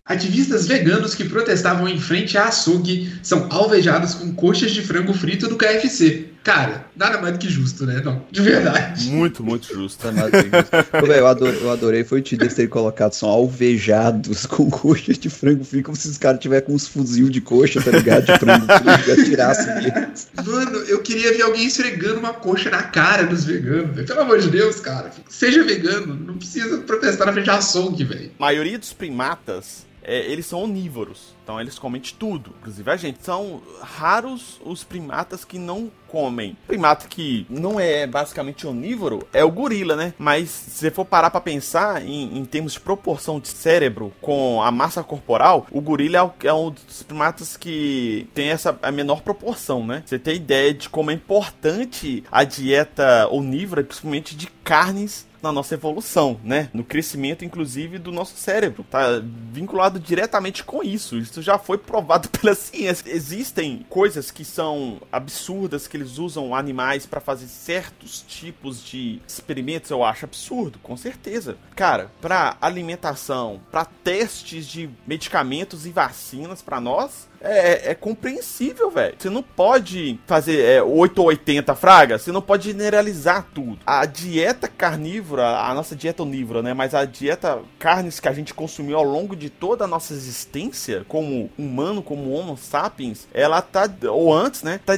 Ativistas 0.06 0.68
veganos 0.68 1.16
que 1.16 1.24
protestavam 1.24 1.88
em 1.88 1.98
frente 1.98 2.38
à 2.38 2.46
açougue 2.46 3.14
são 3.24 3.48
alvejados 3.50 4.14
com 4.14 4.34
coxas 4.34 4.72
de 4.72 4.82
frango 4.82 5.14
frito 5.14 5.48
do 5.48 5.56
KFC. 5.56 6.26
Cara, 6.44 6.86
nada 6.96 7.22
mais 7.22 7.34
do 7.34 7.40
que 7.40 7.50
justo, 7.50 7.86
né? 7.86 8.02
Não, 8.04 8.24
de 8.32 8.42
verdade. 8.42 9.10
Muito, 9.10 9.44
muito 9.44 9.68
justo. 9.68 10.12
Nada 10.12 10.42
justo. 10.42 10.72
Ô, 11.04 11.06
véi, 11.06 11.20
eu, 11.20 11.28
adorei, 11.28 11.62
eu 11.62 11.72
adorei 11.72 12.04
foi 12.04 12.20
o 12.20 12.22
Tidex 12.22 12.56
ter 12.56 12.68
colocado 12.68 13.14
são 13.14 13.30
alvejados 13.30 14.46
com 14.48 14.70
coxa 14.70 15.14
de 15.14 15.30
frango 15.30 15.64
frito, 15.64 15.86
como 15.86 15.96
se 15.96 16.08
os 16.08 16.18
caras 16.18 16.40
tivessem 16.40 16.66
com 16.66 16.74
uns 16.74 16.88
fuzil 16.88 17.30
de 17.30 17.42
coxa, 17.42 17.82
tá 17.82 17.92
ligado? 17.92 18.26
De 18.26 18.38
frango 18.40 18.66
frito, 18.66 19.22
atirassem 19.22 19.74
eles. 19.78 20.30
Mano, 20.44 20.78
eu 20.80 21.02
queria 21.02 21.32
ver 21.34 21.44
alguém 21.44 21.66
esfregando 21.66 22.20
uma 22.20 22.34
coxa 22.34 22.70
na 22.70 22.84
cara 22.84 23.24
dos 23.24 23.46
veganos, 23.46 23.96
velho. 23.96 24.08
Pelo 24.08 24.22
amor 24.22 24.40
de 24.40 24.50
Deus, 24.50 24.80
cara. 24.80 25.12
Seja 25.30 25.64
vegano, 25.64 26.16
não 26.16 26.38
precisa 26.38 26.80
protestar 26.80 27.28
na 27.28 27.34
frente 27.34 27.46
da 27.46 27.58
açougue, 27.58 28.04
velho. 28.04 28.32
A 28.40 28.42
maioria 28.42 28.80
dos 28.80 28.94
primatas, 28.94 29.86
é, 30.04 30.20
eles 30.32 30.46
são 30.46 30.64
onívoros. 30.64 31.36
Então 31.44 31.60
eles 31.60 31.78
comem 31.78 32.02
de 32.02 32.14
tudo, 32.14 32.54
inclusive 32.60 32.90
a 32.90 32.96
gente. 32.96 33.24
São 33.24 33.62
raros 33.82 34.60
os 34.64 34.84
primatas 34.84 35.44
que 35.44 35.60
não 35.60 35.92
comem. 36.08 36.56
Primata 36.68 37.08
que 37.08 37.46
não 37.50 37.80
é 37.80 38.06
basicamente 38.06 38.68
onívoro 38.68 39.28
é 39.34 39.44
o 39.44 39.52
gorila, 39.52 39.96
né? 39.96 40.14
Mas 40.18 40.50
se 40.50 40.72
você 40.72 40.92
for 40.92 41.06
parar 41.06 41.30
pra 41.30 41.42
pensar 41.42 42.06
em, 42.06 42.38
em 42.38 42.46
termos 42.46 42.74
de 42.74 42.80
proporção 42.80 43.40
de 43.40 43.48
cérebro 43.48 44.14
com 44.22 44.62
a 44.62 44.72
massa 44.72 45.04
corporal, 45.04 45.66
o 45.72 45.82
gorila 45.82 46.18
é, 46.18 46.22
o, 46.22 46.32
é 46.46 46.54
um 46.54 46.70
dos 46.70 47.04
primatas 47.04 47.58
que 47.58 48.28
tem 48.34 48.50
essa 48.50 48.78
a 48.82 48.92
menor 48.92 49.22
proporção, 49.22 49.86
né? 49.86 50.04
Você 50.06 50.20
tem 50.20 50.36
ideia 50.36 50.74
de 50.74 50.90
como 50.90 51.12
é 51.12 51.14
importante 51.14 52.24
a 52.32 52.44
dieta 52.44 53.28
onívora, 53.32 53.84
principalmente 53.84 54.36
de 54.36 54.48
carnes 54.64 55.28
na 55.42 55.52
nossa 55.52 55.74
evolução, 55.74 56.40
né? 56.44 56.70
No 56.74 56.84
crescimento, 56.84 57.44
inclusive, 57.44 57.98
do 57.98 58.12
nosso 58.12 58.36
cérebro. 58.38 58.86
Tá 58.90 59.22
vinculado 59.52 60.00
diretamente 60.00 60.64
com 60.64 60.84
isso. 60.84 61.18
Isso 61.18 61.42
já 61.42 61.58
foi 61.58 61.78
provado 61.78 62.30
pela 62.40 62.56
ciência. 62.56 63.10
Existem 63.12 63.86
coisas 63.90 64.32
que 64.32 64.46
são 64.46 65.02
absurdas 65.12 65.88
que 65.88 65.98
eles 65.98 66.18
usam 66.18 66.56
animais 66.56 67.06
para 67.06 67.20
fazer 67.20 67.48
certos 67.48 68.24
tipos 68.28 68.84
de 68.84 69.22
experimentos. 69.28 69.90
Eu 69.92 70.04
acho 70.04 70.26
absurdo, 70.26 70.80
com 70.80 70.96
certeza. 70.96 71.58
Cara, 71.76 72.12
para 72.22 72.58
alimentação, 72.62 73.62
para 73.72 73.86
testes 73.86 74.66
de 74.66 74.90
medicamentos 75.08 75.86
e 75.86 75.92
vacinas 75.92 76.62
para 76.62 76.80
nós, 76.80 77.31
é, 77.44 77.92
é, 77.92 77.96
compreensível, 77.96 78.90
velho. 78.90 79.16
Você 79.18 79.30
não 79.30 79.44
pode 79.44 80.20
fazer 80.28 80.62
é, 80.62 80.84
8 80.84 81.20
ou 81.20 81.28
80 81.28 81.76
fraga, 81.76 82.18
você 82.18 82.32
não 82.32 82.42
pode 82.42 82.70
generalizar 82.70 83.48
tudo. 83.54 83.80
A 83.86 84.06
dieta 84.06 84.68
carnívora, 84.68 85.60
a 85.60 85.74
nossa 85.74 85.96
dieta 85.96 86.24
onívora, 86.24 86.62
né? 86.62 86.74
Mas 86.74 86.94
a 86.94 87.06
dieta 87.06 87.60
carnes 87.80 88.20
que 88.20 88.28
a 88.28 88.34
gente 88.34 88.54
consumiu 88.54 88.98
ao 88.98 89.04
longo 89.04 89.36
de 89.36 89.50
toda 89.50 89.86
a 89.86 89.88
nossa 89.88 90.14
existência, 90.14 91.06
como 91.08 91.50
humano, 91.58 92.02
como 92.02 92.32
Homo 92.32 92.58
sapiens, 92.58 93.28
ela 93.34 93.62
tá, 93.62 93.90
ou 94.10 94.34
antes, 94.34 94.64
né? 94.64 94.80
Tá 94.86 94.94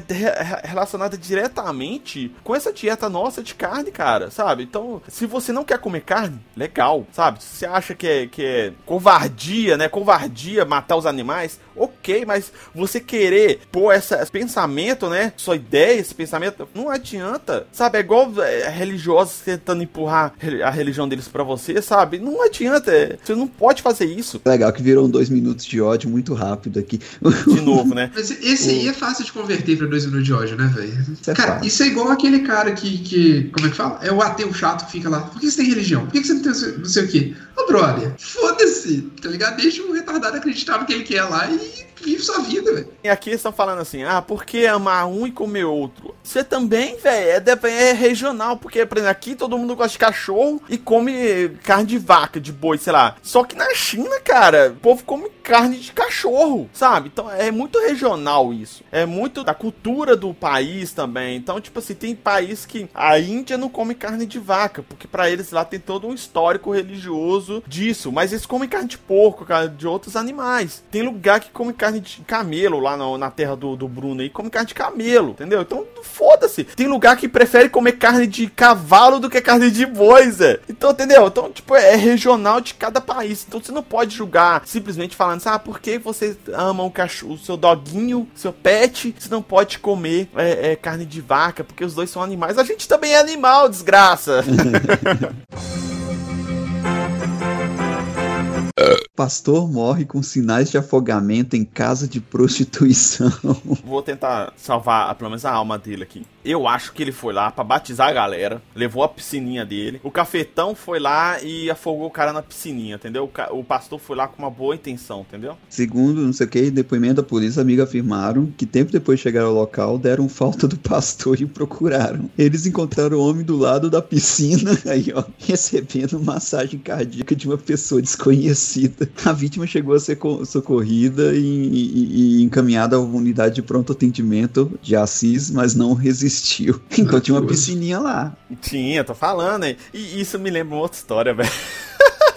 relacionada 0.63 1.17
diretamente 1.17 2.31
com 2.43 2.55
essa 2.55 2.73
dieta 2.73 3.09
nossa 3.09 3.41
de 3.41 3.55
carne, 3.55 3.91
cara, 3.91 4.29
sabe? 4.29 4.63
Então, 4.63 5.01
se 5.07 5.25
você 5.25 5.51
não 5.51 5.63
quer 5.63 5.79
comer 5.79 6.01
carne, 6.01 6.39
legal, 6.55 7.05
sabe? 7.11 7.41
Se 7.41 7.57
você 7.57 7.65
acha 7.65 7.95
que 7.95 8.07
é, 8.07 8.27
que 8.27 8.43
é 8.43 8.73
covardia, 8.85 9.77
né? 9.77 9.87
Covardia 9.87 10.65
matar 10.65 10.97
os 10.97 11.05
animais, 11.05 11.59
ok, 11.75 12.25
mas 12.25 12.51
você 12.73 12.99
querer 12.99 13.61
pôr 13.71 13.91
essa, 13.91 14.21
esse 14.21 14.31
pensamento, 14.31 15.09
né? 15.09 15.33
Sua 15.37 15.55
ideia, 15.55 15.99
esse 15.99 16.13
pensamento, 16.13 16.67
não 16.73 16.89
adianta, 16.89 17.65
sabe? 17.71 17.97
É 17.97 18.01
igual 18.01 18.31
é, 18.41 18.69
religiosos 18.69 19.39
tentando 19.39 19.83
empurrar 19.83 20.33
a 20.63 20.69
religião 20.69 21.07
deles 21.07 21.27
para 21.27 21.43
você, 21.43 21.81
sabe? 21.81 22.19
Não 22.19 22.43
adianta, 22.43 22.91
é, 22.91 23.17
você 23.21 23.35
não 23.35 23.47
pode 23.47 23.81
fazer 23.81 24.05
isso. 24.05 24.41
Legal 24.45 24.71
que 24.71 24.81
viram 24.81 25.09
dois 25.09 25.29
minutos 25.29 25.65
de 25.65 25.81
ódio 25.81 26.09
muito 26.09 26.33
rápido 26.33 26.79
aqui. 26.79 26.99
De 27.47 27.61
novo, 27.61 27.93
né? 27.93 28.11
Mas 28.13 28.31
esse 28.31 28.69
aí 28.69 28.87
é 28.87 28.93
fácil 28.93 29.25
de 29.25 29.31
converter 29.31 29.77
pra 29.77 29.87
dois 29.87 30.05
minutos 30.05 30.25
de 30.25 30.33
ódio, 30.33 30.57
né, 30.57 30.71
velho? 30.73 30.93
É 31.27 31.33
cara, 31.33 31.53
fácil. 31.53 31.67
isso 31.67 31.83
é 31.83 31.87
igual 31.87 32.09
aquele 32.09 32.39
cara 32.39 32.71
que, 32.71 32.97
que. 32.99 33.43
Como 33.53 33.67
é 33.67 33.69
que 33.69 33.75
fala? 33.75 33.99
É 34.01 34.11
o 34.11 34.21
ateu 34.21 34.53
chato 34.53 34.85
que 34.85 34.93
fica 34.93 35.09
lá. 35.09 35.21
Por 35.21 35.39
que 35.39 35.49
você 35.49 35.57
tem 35.57 35.69
religião? 35.69 36.05
Por 36.05 36.11
que 36.11 36.23
você 36.23 36.33
não 36.33 36.41
tem 36.41 36.51
não 36.77 36.85
sei 36.85 37.03
o 37.03 37.07
quê? 37.07 37.33
Ô, 37.55 37.67
brother, 37.67 38.13
foda-se, 38.17 39.01
tá 39.21 39.29
ligado? 39.29 39.57
Deixa 39.57 39.81
o 39.83 39.93
retardado 39.93 40.37
acreditar 40.37 40.79
no 40.79 40.85
que 40.85 40.93
ele 40.93 41.03
quer 41.03 41.23
lá 41.23 41.49
e 41.49 41.57
vive 42.03 42.21
sua 42.21 42.39
vida, 42.39 42.73
velho. 42.73 42.87
E 43.03 43.09
aqui 43.09 43.31
estão 43.31 43.51
falando 43.51 43.79
assim, 43.79 44.03
ah, 44.03 44.21
por 44.21 44.45
que 44.45 44.65
amar 44.65 45.07
um 45.07 45.25
e 45.25 45.31
comer 45.31 45.65
outro? 45.65 46.13
Você 46.23 46.43
também, 46.43 46.97
velho, 46.97 47.43
é, 47.63 47.89
é 47.89 47.93
regional, 47.93 48.57
porque, 48.57 48.85
por 48.85 48.97
exemplo, 48.97 49.11
aqui 49.11 49.35
todo 49.35 49.57
mundo 49.57 49.75
gosta 49.75 49.91
de 49.91 49.99
cachorro 49.99 50.61
e 50.69 50.77
come 50.77 51.49
carne 51.63 51.85
de 51.85 51.97
vaca, 51.97 52.39
de 52.39 52.51
boi, 52.51 52.77
sei 52.77 52.93
lá. 52.93 53.15
Só 53.21 53.43
que 53.43 53.55
na 53.55 53.73
China, 53.73 54.19
cara, 54.21 54.69
o 54.69 54.79
povo 54.79 55.03
come 55.03 55.29
carne 55.43 55.77
de 55.77 55.91
cachorro, 55.91 56.69
sabe? 56.73 57.11
Então 57.13 57.29
é 57.29 57.51
muito 57.51 57.77
regional 57.79 58.53
isso. 58.53 58.83
É 58.91 59.05
muito 59.05 59.43
da 59.43 59.53
cultura 59.53 60.15
do 60.15 60.33
país 60.33 60.93
também. 60.93 61.35
Então, 61.35 61.59
tipo 61.59 61.79
assim, 61.79 61.93
tem 61.93 62.15
país 62.15 62.65
que 62.65 62.89
a 62.93 63.19
Índia 63.19 63.57
não 63.57 63.69
come 63.69 63.93
carne 63.93 64.25
de 64.25 64.39
vaca, 64.39 64.81
porque 64.81 65.07
para 65.07 65.29
eles 65.29 65.51
lá 65.51 65.65
tem 65.65 65.79
todo 65.79 66.07
um 66.07 66.13
histórico 66.13 66.71
religioso 66.71 67.61
disso. 67.67 68.11
Mas 68.11 68.31
eles 68.31 68.45
comem 68.45 68.69
carne 68.69 68.87
de 68.87 68.97
porco, 68.97 69.45
de 69.75 69.85
outros 69.85 70.15
animais. 70.15 70.83
Tem 70.89 71.01
lugar 71.01 71.41
que 71.41 71.51
come 71.51 71.73
carne 71.73 71.99
de 71.99 72.21
camelo 72.21 72.79
lá 72.79 72.95
no, 72.95 73.17
na 73.17 73.29
terra 73.29 73.55
do, 73.55 73.75
do 73.75 73.87
Bruno 73.87 74.21
aí, 74.21 74.29
come 74.29 74.49
carne 74.49 74.67
de 74.67 74.73
camelo, 74.73 75.31
entendeu? 75.31 75.61
Então, 75.61 75.85
foda-se. 76.01 76.63
Tem 76.63 76.87
lugar 76.87 77.17
que 77.17 77.27
prefere 77.27 77.69
comer 77.69 77.93
carne 77.93 78.25
de 78.25 78.47
cavalo 78.47 79.19
do 79.19 79.29
que 79.29 79.41
carne 79.41 79.69
de 79.69 79.85
boi, 79.85 80.29
Zé. 80.31 80.59
Então, 80.69 80.91
entendeu? 80.91 81.27
Então, 81.27 81.51
tipo, 81.51 81.75
é 81.75 81.95
regional 81.95 82.61
de 82.61 82.73
cada 82.73 83.01
país. 83.01 83.45
Então, 83.47 83.61
você 83.61 83.71
não 83.71 83.83
pode 83.83 84.15
julgar 84.15 84.61
simplesmente 84.65 85.15
falando 85.15 85.32
assim, 85.39 85.49
ah, 85.49 85.59
por 85.59 85.79
que 85.79 85.97
você 85.97 86.37
ama 86.53 86.83
o 86.83 86.91
cachorro, 86.91 87.33
o 87.33 87.37
seu 87.37 87.57
doguinho, 87.57 88.27
seu 88.35 88.53
pet, 88.53 89.15
você 89.17 89.29
não 89.29 89.41
pode 89.41 89.79
comer 89.79 90.29
é, 90.35 90.71
é, 90.71 90.75
carne 90.75 91.05
de 91.05 91.21
vaca, 91.21 91.63
porque 91.63 91.83
os 91.83 91.93
dois 91.93 92.09
são 92.09 92.21
animais. 92.21 92.57
A 92.57 92.63
gente 92.63 92.87
também 92.87 93.13
é 93.13 93.19
animal, 93.19 93.69
desgraça. 93.69 94.43
Pastor 99.15 99.71
morre 99.71 100.05
com 100.05 100.23
sinais 100.23 100.71
de 100.71 100.77
afogamento 100.79 101.55
em 101.55 101.63
casa 101.63 102.07
de 102.07 102.19
prostituição. 102.19 103.31
Vou 103.85 104.01
tentar 104.01 104.51
salvar 104.57 105.13
pelo 105.13 105.29
menos 105.29 105.45
a 105.45 105.51
alma 105.51 105.77
dele 105.77 106.01
aqui. 106.01 106.25
Eu 106.43 106.67
acho 106.67 106.91
que 106.91 107.01
ele 107.03 107.11
foi 107.11 107.31
lá 107.31 107.51
para 107.51 107.63
batizar 107.63 108.09
a 108.09 108.13
galera, 108.13 108.59
levou 108.75 109.03
a 109.03 109.07
piscininha 109.07 109.63
dele. 109.63 110.01
O 110.03 110.09
cafetão 110.09 110.73
foi 110.73 110.99
lá 110.99 111.39
e 111.41 111.69
afogou 111.69 112.07
o 112.07 112.11
cara 112.11 112.33
na 112.33 112.41
piscininha, 112.41 112.95
entendeu? 112.95 113.29
O, 113.51 113.63
pastor 113.63 113.99
foi 113.99 114.15
lá 114.15 114.27
com 114.27 114.41
uma 114.41 114.49
boa 114.49 114.73
intenção, 114.73 115.21
entendeu? 115.21 115.55
Segundo, 115.69 116.21
não 116.21 116.33
sei 116.33 116.47
o 116.47 116.49
que, 116.49 116.71
depoimento 116.71 117.15
da 117.15 117.23
polícia, 117.23 117.61
amiga 117.61 117.83
afirmaram 117.83 118.47
que 118.57 118.65
tempo 118.65 118.91
depois 118.91 119.19
de 119.19 119.23
chegar 119.23 119.43
ao 119.43 119.53
local, 119.53 119.97
deram 119.99 120.27
falta 120.27 120.67
do 120.67 120.77
pastor 120.77 121.39
e 121.39 121.45
o 121.45 121.47
procuraram. 121.47 122.29
Eles 122.35 122.65
encontraram 122.65 123.19
o 123.19 123.29
homem 123.29 123.45
do 123.45 123.55
lado 123.55 123.91
da 123.91 124.01
piscina, 124.01 124.71
aí 124.89 125.13
ó, 125.15 125.23
recebendo 125.37 126.19
massagem 126.19 126.79
cardíaca 126.79 127.35
de 127.35 127.47
uma 127.47 127.59
pessoa 127.59 128.01
desconhecida. 128.01 129.02
A 129.25 129.31
vítima 129.31 129.65
chegou 129.65 129.95
a 129.95 129.99
ser 129.99 130.17
socorrida 130.45 131.33
e, 131.33 131.39
e, 131.39 132.39
e 132.39 132.43
encaminhada 132.43 132.95
a 132.95 132.99
uma 132.99 133.17
unidade 133.17 133.55
de 133.55 133.61
pronto 133.61 133.91
atendimento 133.93 134.71
de 134.81 134.95
Assis, 134.95 135.49
mas 135.49 135.75
não 135.75 135.93
resistiu. 135.93 136.81
Então 136.97 137.19
tinha 137.19 137.37
uma 137.37 137.45
piscininha 137.45 137.99
lá. 137.99 138.35
Tinha, 138.61 139.03
tô 139.03 139.13
falando, 139.13 139.65
hein? 139.65 139.77
E 139.93 140.19
isso 140.19 140.37
me 140.39 140.49
lembra 140.49 140.75
uma 140.75 140.81
outra 140.81 140.97
história, 140.97 141.33
velho. 141.33 141.49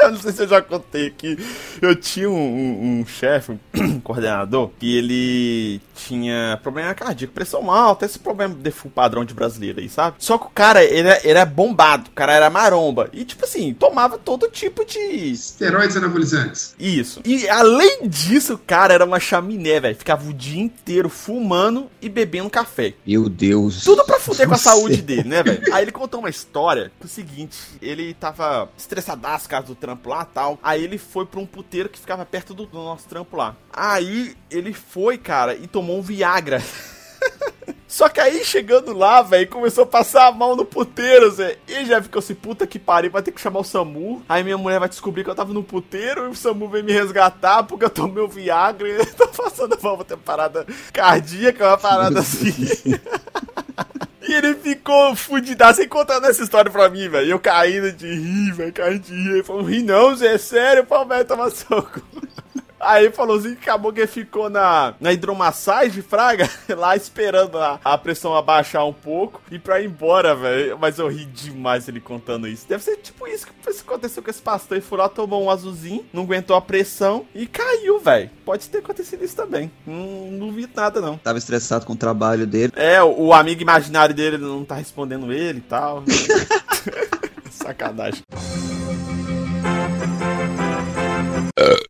Eu 0.07 0.13
não 0.13 0.21
sei 0.21 0.33
se 0.33 0.43
eu 0.43 0.49
já 0.49 0.63
contei 0.63 1.09
aqui. 1.09 1.39
Eu 1.81 1.95
tinha 1.95 2.31
um, 2.31 2.35
um, 2.35 3.01
um 3.01 3.07
chefe, 3.07 3.53
um 3.53 4.01
coordenador, 4.01 4.71
que 4.79 4.97
ele 4.97 5.81
tinha 5.95 6.59
problema 6.63 6.95
cardíaco, 6.95 7.35
pressão 7.35 7.71
alta, 7.71 8.05
esse 8.05 8.19
problema 8.19 8.55
de 8.55 8.71
padrão 8.95 9.25
de 9.25 9.35
brasileiro 9.35 9.81
aí, 9.81 9.89
sabe? 9.89 10.17
Só 10.19 10.39
que 10.39 10.47
o 10.47 10.51
cara, 10.51 10.85
ele, 10.85 11.09
era 11.25 11.45
bombado, 11.45 12.11
o 12.11 12.13
cara 12.13 12.33
era 12.33 12.51
maromba. 12.51 13.09
E, 13.13 13.25
tipo 13.25 13.45
assim, 13.45 13.75
tomava 13.75 14.19
todo 14.19 14.49
tipo 14.49 14.85
de. 14.85 14.99
Esteroides 14.99 15.97
anabolizantes. 15.97 16.75
Isso. 16.79 17.21
E 17.25 17.49
além 17.49 18.09
disso, 18.09 18.55
o 18.55 18.59
cara 18.59 18.95
era 18.95 19.05
uma 19.05 19.19
chaminé, 19.19 19.81
velho. 19.81 19.97
Ficava 19.97 20.29
o 20.29 20.33
dia 20.33 20.61
inteiro 20.61 21.09
fumando 21.09 21.91
e 22.01 22.09
bebendo 22.09 22.51
café. 22.51 22.95
Meu 23.07 23.29
Deus. 23.29 23.83
Tudo 23.85 24.05
pra 24.05 24.21
fuder 24.21 24.47
com 24.49 24.55
a 24.55 24.59
saúde 24.59 25.03
dele, 25.03 25.29
né, 25.29 25.43
velho? 25.43 25.75
Aí 25.75 25.83
ele 25.83 25.93
contou 25.93 26.21
uma 26.21 26.31
história 26.31 26.93
que 26.99 27.05
é 27.05 27.07
o 27.07 27.09
seguinte: 27.09 27.57
ele 27.81 28.15
tava 28.15 28.69
estressadaço 28.77 29.49
caso 29.49 29.69
do 29.69 29.75
trampo 29.75 29.96
lá 30.05 30.25
tal. 30.25 30.59
Aí 30.63 30.83
ele 30.83 30.99
foi 30.99 31.27
pra 31.27 31.41
um 31.41 31.47
puteiro 31.47 31.89
que 31.89 31.99
ficava 31.99 32.25
perto 32.25 32.55
do, 32.55 32.67
do 32.67 32.79
nosso 32.79 33.09
trampo 33.09 33.37
lá. 33.37 33.57
Aí 33.73 34.37
ele 34.51 34.73
foi, 34.73 35.19
cara, 35.19 35.55
e 35.55 35.67
tomou 35.67 35.99
um 35.99 36.03
Viagra. 36.03 36.63
Só 37.89 38.09
que 38.09 38.21
aí, 38.21 38.45
chegando 38.45 38.93
lá, 38.93 39.23
velho, 39.23 39.49
começou 39.49 39.85
a 39.85 39.87
passar 39.87 40.27
a 40.27 40.33
mão 40.33 40.57
no 40.57 40.65
puteiro, 40.65 41.31
Zé. 41.31 41.57
E 41.69 41.85
já 41.85 42.03
ficou 42.03 42.19
assim, 42.19 42.35
puta 42.35 42.67
que 42.67 42.79
pariu, 42.79 43.11
vai 43.11 43.23
ter 43.23 43.31
que 43.31 43.41
chamar 43.41 43.61
o 43.61 43.65
SAMU. 43.65 44.23
Aí 44.29 44.43
minha 44.43 44.59
mulher 44.59 44.81
vai 44.81 44.89
descobrir 44.89 45.23
que 45.25 45.31
eu 45.31 45.35
tava 45.35 45.53
no 45.53 45.63
puteiro 45.63 46.27
e 46.27 46.29
o 46.29 46.35
SAMU 46.35 46.69
vem 46.69 46.83
me 46.83 46.93
resgatar 46.93 47.63
porque 47.63 47.85
eu 47.85 47.91
tomei 47.91 48.23
o 48.23 48.29
Viagra 48.29 48.89
e 48.89 48.93
eu 48.99 49.15
tô 49.15 49.29
passando 49.29 49.79
mal, 49.81 49.97
vou 49.97 50.05
ter 50.05 50.17
parada 50.17 50.67
cardíaca, 50.93 51.69
uma 51.69 51.79
parada 51.79 52.21
assim. 52.21 52.53
E 54.29 54.35
ele 54.35 54.55
ficou 54.55 55.15
fudidaço 55.15 55.81
sem 55.81 55.89
contando 55.89 56.27
essa 56.27 56.43
história 56.43 56.71
pra 56.71 56.89
mim, 56.89 57.09
velho. 57.09 57.31
Eu 57.31 57.39
caindo 57.39 57.93
de 57.93 58.07
rir, 58.07 58.53
velho, 58.53 58.73
caindo 58.73 58.99
de 59.01 59.15
rir. 59.15 59.31
Ele 59.31 59.43
falou, 59.45 59.63
ri 59.63 59.83
não, 59.83 60.17
Zé, 60.17 60.35
é 60.35 60.39
sério, 60.39 60.85
pô, 60.85 61.05
velho, 61.05 61.25
toma 61.25 61.49
soco. 61.51 62.03
Aí 62.87 63.11
falou 63.11 63.37
assim 63.37 63.57
que 63.57 63.63
acabou 63.63 63.93
que 63.93 64.07
ficou 64.07 64.49
na, 64.49 64.95
na 65.01 65.13
hidromassagem, 65.13 66.03
Fraga, 66.03 66.49
lá 66.77 66.95
esperando 66.95 67.59
a, 67.59 67.81
a 67.85 67.99
pressão 67.99 68.35
abaixar 68.35 68.87
um 68.87 68.93
pouco 68.93 69.43
e 69.51 69.59
pra 69.59 69.81
ir 69.81 69.87
embora, 69.87 70.37
velho. 70.37 70.79
Mas 70.79 70.99
eu 70.99 71.09
ri 71.09 71.25
demais 71.25 71.89
ele 71.89 72.01
contando 72.01 72.47
isso. 72.47 72.69
Deve 72.69 72.85
ser 72.85 72.97
tipo 72.99 73.27
isso 73.27 73.47
que 73.47 73.53
aconteceu 73.81 74.23
com 74.23 74.31
esse 74.31 74.41
pastor. 74.41 74.77
Ele 74.77 74.87
foi 74.87 74.99
lá, 74.99 75.09
tomou 75.09 75.43
um 75.43 75.51
azulzinho, 75.51 76.07
não 76.13 76.23
aguentou 76.23 76.55
a 76.55 76.61
pressão 76.61 77.27
e 77.35 77.47
caiu, 77.47 77.99
velho. 77.99 78.31
Pode 78.45 78.69
ter 78.69 78.79
acontecido 78.79 79.25
isso 79.25 79.35
também. 79.35 79.71
Não, 79.85 80.31
não 80.31 80.53
vi 80.53 80.69
nada, 80.73 81.01
não. 81.01 81.19
Tava 81.19 81.39
estressado 81.39 81.85
com 81.85 81.95
o 81.95 81.97
trabalho 81.97 82.47
dele. 82.47 82.73
É, 82.77 83.03
o, 83.03 83.27
o 83.27 83.33
amigo 83.33 83.63
imaginário 83.63 84.15
dele 84.15 84.39
não 84.39 84.65
tá 84.65 84.77
respondendo 84.77 85.33
ele 85.33 85.59
e 85.59 85.63
tal. 85.63 86.05
Sacanagem. 87.51 88.23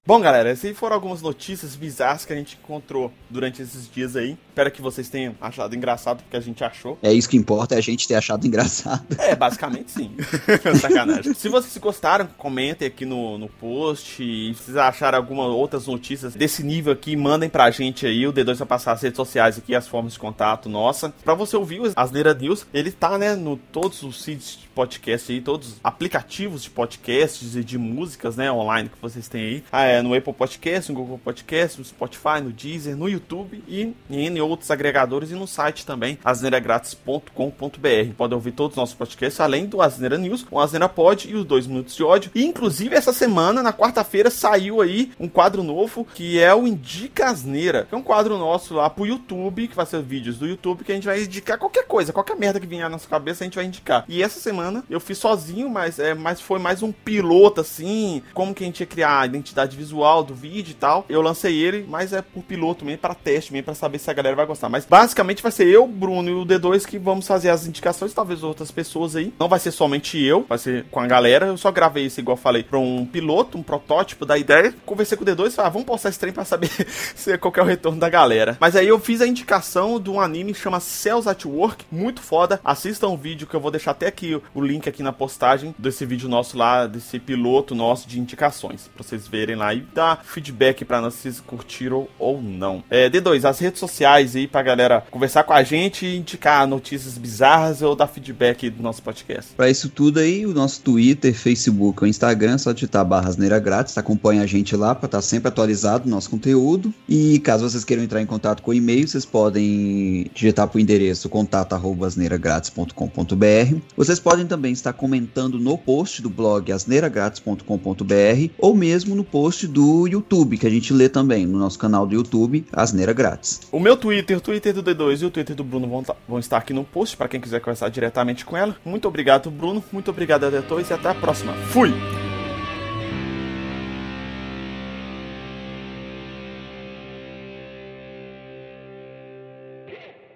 Bom, 0.06 0.20
galera, 0.20 0.50
essas 0.50 0.76
foram 0.76 0.94
algumas 0.94 1.20
notícias 1.20 1.74
bizarras 1.74 2.24
que 2.24 2.32
a 2.32 2.36
gente 2.36 2.58
encontrou 2.62 3.12
durante 3.28 3.60
esses 3.62 3.90
dias 3.90 4.14
aí. 4.14 4.36
Espero 4.48 4.70
que 4.70 4.80
vocês 4.80 5.08
tenham 5.08 5.34
achado 5.40 5.74
engraçado, 5.74 6.22
porque 6.22 6.36
a 6.36 6.40
gente 6.40 6.62
achou. 6.62 6.98
É 7.02 7.12
isso 7.12 7.28
que 7.28 7.36
importa, 7.36 7.74
é 7.74 7.78
a 7.78 7.82
gente 7.82 8.06
ter 8.06 8.14
achado 8.14 8.46
engraçado. 8.46 9.04
É, 9.18 9.34
basicamente 9.34 9.90
sim. 9.90 10.12
Sacanagem. 10.80 11.34
Se 11.34 11.48
vocês 11.48 11.76
gostaram, 11.78 12.28
comentem 12.38 12.86
aqui 12.86 13.04
no, 13.04 13.36
no 13.36 13.48
post. 13.48 14.22
E 14.22 14.54
se 14.54 14.62
vocês 14.62 14.76
acharam 14.76 15.18
algumas 15.18 15.48
outras 15.48 15.86
notícias 15.86 16.34
desse 16.34 16.62
nível 16.62 16.92
aqui, 16.92 17.16
mandem 17.16 17.48
pra 17.48 17.70
gente 17.70 18.06
aí. 18.06 18.26
O 18.26 18.32
D2 18.32 18.56
vai 18.56 18.66
passar 18.68 18.92
as 18.92 19.02
redes 19.02 19.16
sociais 19.16 19.58
aqui, 19.58 19.74
as 19.74 19.88
formas 19.88 20.12
de 20.12 20.18
contato 20.18 20.68
nossa. 20.68 21.12
Pra 21.24 21.34
você 21.34 21.56
ouvir 21.56 21.80
o 21.80 21.92
Asneira 21.96 22.32
News, 22.32 22.66
ele 22.72 22.90
tá, 22.90 23.18
né, 23.18 23.34
no 23.34 23.56
todos 23.56 24.02
os 24.02 24.22
sítios 24.22 24.58
de 24.60 24.68
podcast 24.68 25.32
aí, 25.32 25.40
todos 25.40 25.68
os 25.68 25.80
aplicativos 25.82 26.62
de 26.62 26.70
podcasts 26.70 27.56
e 27.56 27.64
de 27.64 27.78
músicas, 27.78 28.36
né, 28.36 28.50
online 28.52 28.88
que 28.88 29.00
vocês 29.00 29.28
têm 29.28 29.42
aí. 29.42 29.64
Ah, 29.70 29.84
é, 29.84 30.02
no 30.02 30.14
Apple 30.14 30.32
Podcast, 30.32 30.90
no 30.90 30.98
Google 30.98 31.20
Podcast, 31.22 31.78
no 31.78 31.84
Spotify, 31.84 32.40
no 32.42 32.52
Deezer, 32.52 32.96
no 32.96 33.08
YouTube 33.08 33.62
e 33.66 33.94
em 34.10 34.40
outros 34.40 34.70
agregadores 34.70 35.30
e 35.30 35.34
no 35.34 35.46
site 35.46 35.84
também, 35.84 36.18
asneiragratis.com.br. 36.24 38.14
Podem 38.16 38.34
ouvir 38.34 38.52
todos 38.52 38.72
os 38.72 38.76
nossos 38.76 38.94
podcasts, 38.94 39.40
além 39.40 39.66
do 39.66 39.82
Asneira 39.82 40.16
News, 40.16 40.46
o 40.50 40.60
Asneira 40.60 40.88
Pod 40.88 41.28
e 41.28 41.34
os 41.34 41.44
dois 41.44 41.66
minutos 41.66 41.94
de 41.94 42.02
ódio. 42.02 42.30
E 42.34 42.44
inclusive 42.44 42.94
essa 42.94 43.12
semana, 43.12 43.62
na 43.62 43.72
quarta-feira, 43.72 44.30
saiu 44.30 44.80
aí 44.80 45.12
um 45.18 45.28
quadro 45.28 45.62
novo 45.62 46.06
que 46.14 46.38
é 46.38 46.54
o 46.54 46.66
Indica 46.66 47.26
Asneira, 47.26 47.86
que 47.88 47.94
é 47.94 47.98
um 47.98 48.02
quadro 48.02 48.38
nosso 48.38 48.74
lá 48.74 48.88
pro 48.88 49.06
YouTube, 49.06 49.68
que 49.68 49.76
vai 49.76 49.86
ser 49.86 50.02
vídeos 50.02 50.38
do 50.38 50.46
YouTube, 50.46 50.84
que 50.84 50.92
a 50.92 50.94
gente 50.94 51.06
vai 51.06 51.22
indicar 51.22 51.58
qualquer 51.58 51.86
coisa, 51.86 52.12
qualquer 52.12 52.36
merda 52.36 52.60
que 52.60 52.66
vier 52.66 52.82
na 52.82 52.90
nossa 52.90 53.08
cabeça, 53.08 53.42
a 53.42 53.46
gente 53.46 53.56
vai 53.56 53.64
indicar. 53.64 54.04
E 54.08 54.22
essa 54.22 54.38
semana 54.38 54.84
eu 54.88 55.00
fiz 55.00 55.18
sozinho, 55.18 55.68
mas, 55.68 55.98
é, 55.98 56.14
mas 56.14 56.40
foi 56.40 56.58
mais 56.58 56.82
um 56.82 56.92
piloto 56.92 57.60
assim, 57.60 58.22
como 58.32 58.54
que 58.54 58.62
a 58.62 58.66
gente 58.66 58.80
ia 58.80 58.86
criar 58.86 59.20
a 59.20 59.26
identidade 59.26 59.55
visual 59.64 59.86
visual 59.96 60.22
do 60.22 60.34
vídeo 60.34 60.72
e 60.72 60.74
tal. 60.74 61.04
Eu 61.08 61.22
lancei 61.22 61.56
ele, 61.56 61.86
mas 61.88 62.12
é 62.12 62.20
por 62.20 62.42
piloto 62.42 62.84
mesmo, 62.84 62.98
para 62.98 63.14
teste 63.14 63.52
mesmo, 63.52 63.64
para 63.64 63.74
saber 63.74 63.98
se 63.98 64.10
a 64.10 64.14
galera 64.14 64.36
vai 64.36 64.46
gostar. 64.46 64.68
Mas 64.68 64.84
basicamente 64.84 65.42
vai 65.42 65.52
ser 65.52 65.66
eu, 65.66 65.86
Bruno 65.86 66.28
e 66.28 66.32
o 66.32 66.44
D2 66.44 66.84
que 66.84 66.98
vamos 66.98 67.26
fazer 67.26 67.50
as 67.50 67.66
indicações, 67.66 68.12
talvez 68.12 68.42
outras 68.42 68.70
pessoas 68.70 69.16
aí. 69.16 69.32
Não 69.38 69.48
vai 69.48 69.58
ser 69.58 69.70
somente 69.70 70.22
eu, 70.22 70.44
vai 70.48 70.58
ser 70.58 70.84
com 70.90 71.00
a 71.00 71.06
galera. 71.06 71.46
Eu 71.46 71.56
só 71.56 71.70
gravei 71.70 72.06
isso, 72.06 72.20
igual 72.20 72.36
falei, 72.36 72.62
pra 72.62 72.78
um 72.78 73.06
piloto, 73.06 73.56
um 73.56 73.62
protótipo 73.62 74.26
da 74.26 74.36
ideia. 74.36 74.74
Conversei 74.84 75.16
com 75.16 75.24
o 75.24 75.26
D2 75.26 75.48
e 75.48 75.50
falei, 75.50 75.68
ah, 75.68 75.72
vamos 75.72 75.86
postar 75.86 76.10
esse 76.10 76.18
trem 76.18 76.32
pra 76.32 76.44
saber 76.44 76.70
se, 77.14 77.36
qual 77.38 77.52
é 77.56 77.60
o 77.62 77.64
retorno 77.64 77.98
da 77.98 78.08
galera. 78.08 78.56
Mas 78.60 78.76
aí 78.76 78.88
eu 78.88 78.98
fiz 78.98 79.20
a 79.20 79.26
indicação 79.26 80.00
de 80.00 80.10
um 80.10 80.20
anime 80.20 80.52
que 80.52 80.60
chama 80.60 80.80
Cells 80.80 81.28
at 81.28 81.44
Work, 81.44 81.84
muito 81.90 82.20
foda. 82.20 82.60
Assistam 82.64 83.08
o 83.08 83.16
vídeo 83.16 83.46
que 83.46 83.54
eu 83.54 83.60
vou 83.60 83.70
deixar 83.70 83.92
até 83.92 84.06
aqui 84.06 84.40
o 84.54 84.60
link 84.60 84.88
aqui 84.88 85.02
na 85.02 85.12
postagem 85.12 85.74
desse 85.78 86.04
vídeo 86.04 86.28
nosso 86.28 86.56
lá, 86.56 86.86
desse 86.86 87.18
piloto 87.18 87.74
nosso 87.74 88.08
de 88.08 88.20
indicações, 88.20 88.88
pra 88.94 89.02
vocês 89.02 89.26
verem 89.26 89.45
lá 89.54 89.74
e 89.74 89.80
dar 89.94 90.22
feedback 90.24 90.84
para 90.84 91.00
nós 91.00 91.14
se 91.14 91.30
curtiram 91.42 92.08
ou 92.18 92.40
não. 92.40 92.82
É, 92.90 93.08
D2, 93.08 93.44
as 93.44 93.58
redes 93.58 93.80
sociais 93.80 94.34
aí 94.34 94.46
pra 94.46 94.62
galera 94.62 95.04
conversar 95.10 95.44
com 95.44 95.52
a 95.52 95.62
gente, 95.62 96.06
indicar 96.06 96.66
notícias 96.66 97.18
bizarras 97.18 97.82
ou 97.82 97.94
dar 97.94 98.06
feedback 98.06 98.70
do 98.70 98.82
nosso 98.82 99.02
podcast. 99.02 99.54
Para 99.54 99.70
isso 99.70 99.88
tudo 99.88 100.18
aí, 100.18 100.46
o 100.46 100.54
nosso 100.54 100.80
Twitter, 100.82 101.34
Facebook 101.34 102.02
ou 102.02 102.08
Instagram, 102.08 102.58
só 102.58 102.72
digitar 102.72 103.04
barras 103.04 103.36
neira 103.36 103.58
grátis, 103.58 103.98
acompanha 103.98 104.42
a 104.42 104.46
gente 104.46 104.74
lá 104.74 104.94
para 104.94 105.06
estar 105.06 105.18
tá 105.18 105.22
sempre 105.22 105.48
atualizado 105.48 106.06
o 106.06 106.10
nosso 106.10 106.30
conteúdo. 106.30 106.92
E 107.08 107.38
caso 107.40 107.68
vocês 107.68 107.84
queiram 107.84 108.02
entrar 108.02 108.22
em 108.22 108.26
contato 108.26 108.62
com 108.62 108.70
o 108.70 108.74
e-mail, 108.74 109.06
vocês 109.06 109.24
podem 109.24 110.30
digitar 110.34 110.68
para 110.68 110.78
o 110.78 110.80
endereço 110.80 111.28
contato@asneiragratis.com.br. 111.28 113.76
Vocês 113.96 114.18
podem 114.18 114.46
também 114.46 114.72
estar 114.72 114.92
comentando 114.92 115.58
no 115.58 115.78
post 115.78 116.22
do 116.22 116.30
blog 116.30 116.72
asneiragratis.com.br 116.72 118.50
ou 118.58 118.74
mesmo 118.74 119.14
no 119.14 119.24
post 119.24 119.35
do 119.68 120.06
YouTube, 120.06 120.58
que 120.58 120.66
a 120.66 120.70
gente 120.70 120.92
lê 120.92 121.08
também 121.08 121.46
no 121.46 121.58
nosso 121.58 121.78
canal 121.78 122.06
do 122.06 122.14
YouTube, 122.14 122.64
Asneira 122.72 123.12
Grátis. 123.12 123.60
O 123.70 123.78
meu 123.78 123.96
Twitter, 123.96 124.38
o 124.38 124.40
Twitter 124.40 124.72
do 124.72 124.82
D2 124.82 125.22
e 125.22 125.24
o 125.26 125.30
Twitter 125.30 125.54
do 125.54 125.62
Bruno 125.62 125.88
vão, 125.88 126.02
tá, 126.02 126.16
vão 126.28 126.38
estar 126.38 126.56
aqui 126.56 126.72
no 126.72 126.84
post 126.84 127.16
para 127.16 127.28
quem 127.28 127.40
quiser 127.40 127.60
conversar 127.60 127.88
diretamente 127.88 128.44
com 128.44 128.56
ela. 128.56 128.76
Muito 128.84 129.06
obrigado, 129.06 129.50
Bruno. 129.50 129.84
Muito 129.92 130.10
obrigado, 130.10 130.46
D2 130.46 130.90
e 130.90 130.92
até 130.92 131.10
a 131.10 131.14
próxima. 131.14 131.52
Fui! 131.68 131.92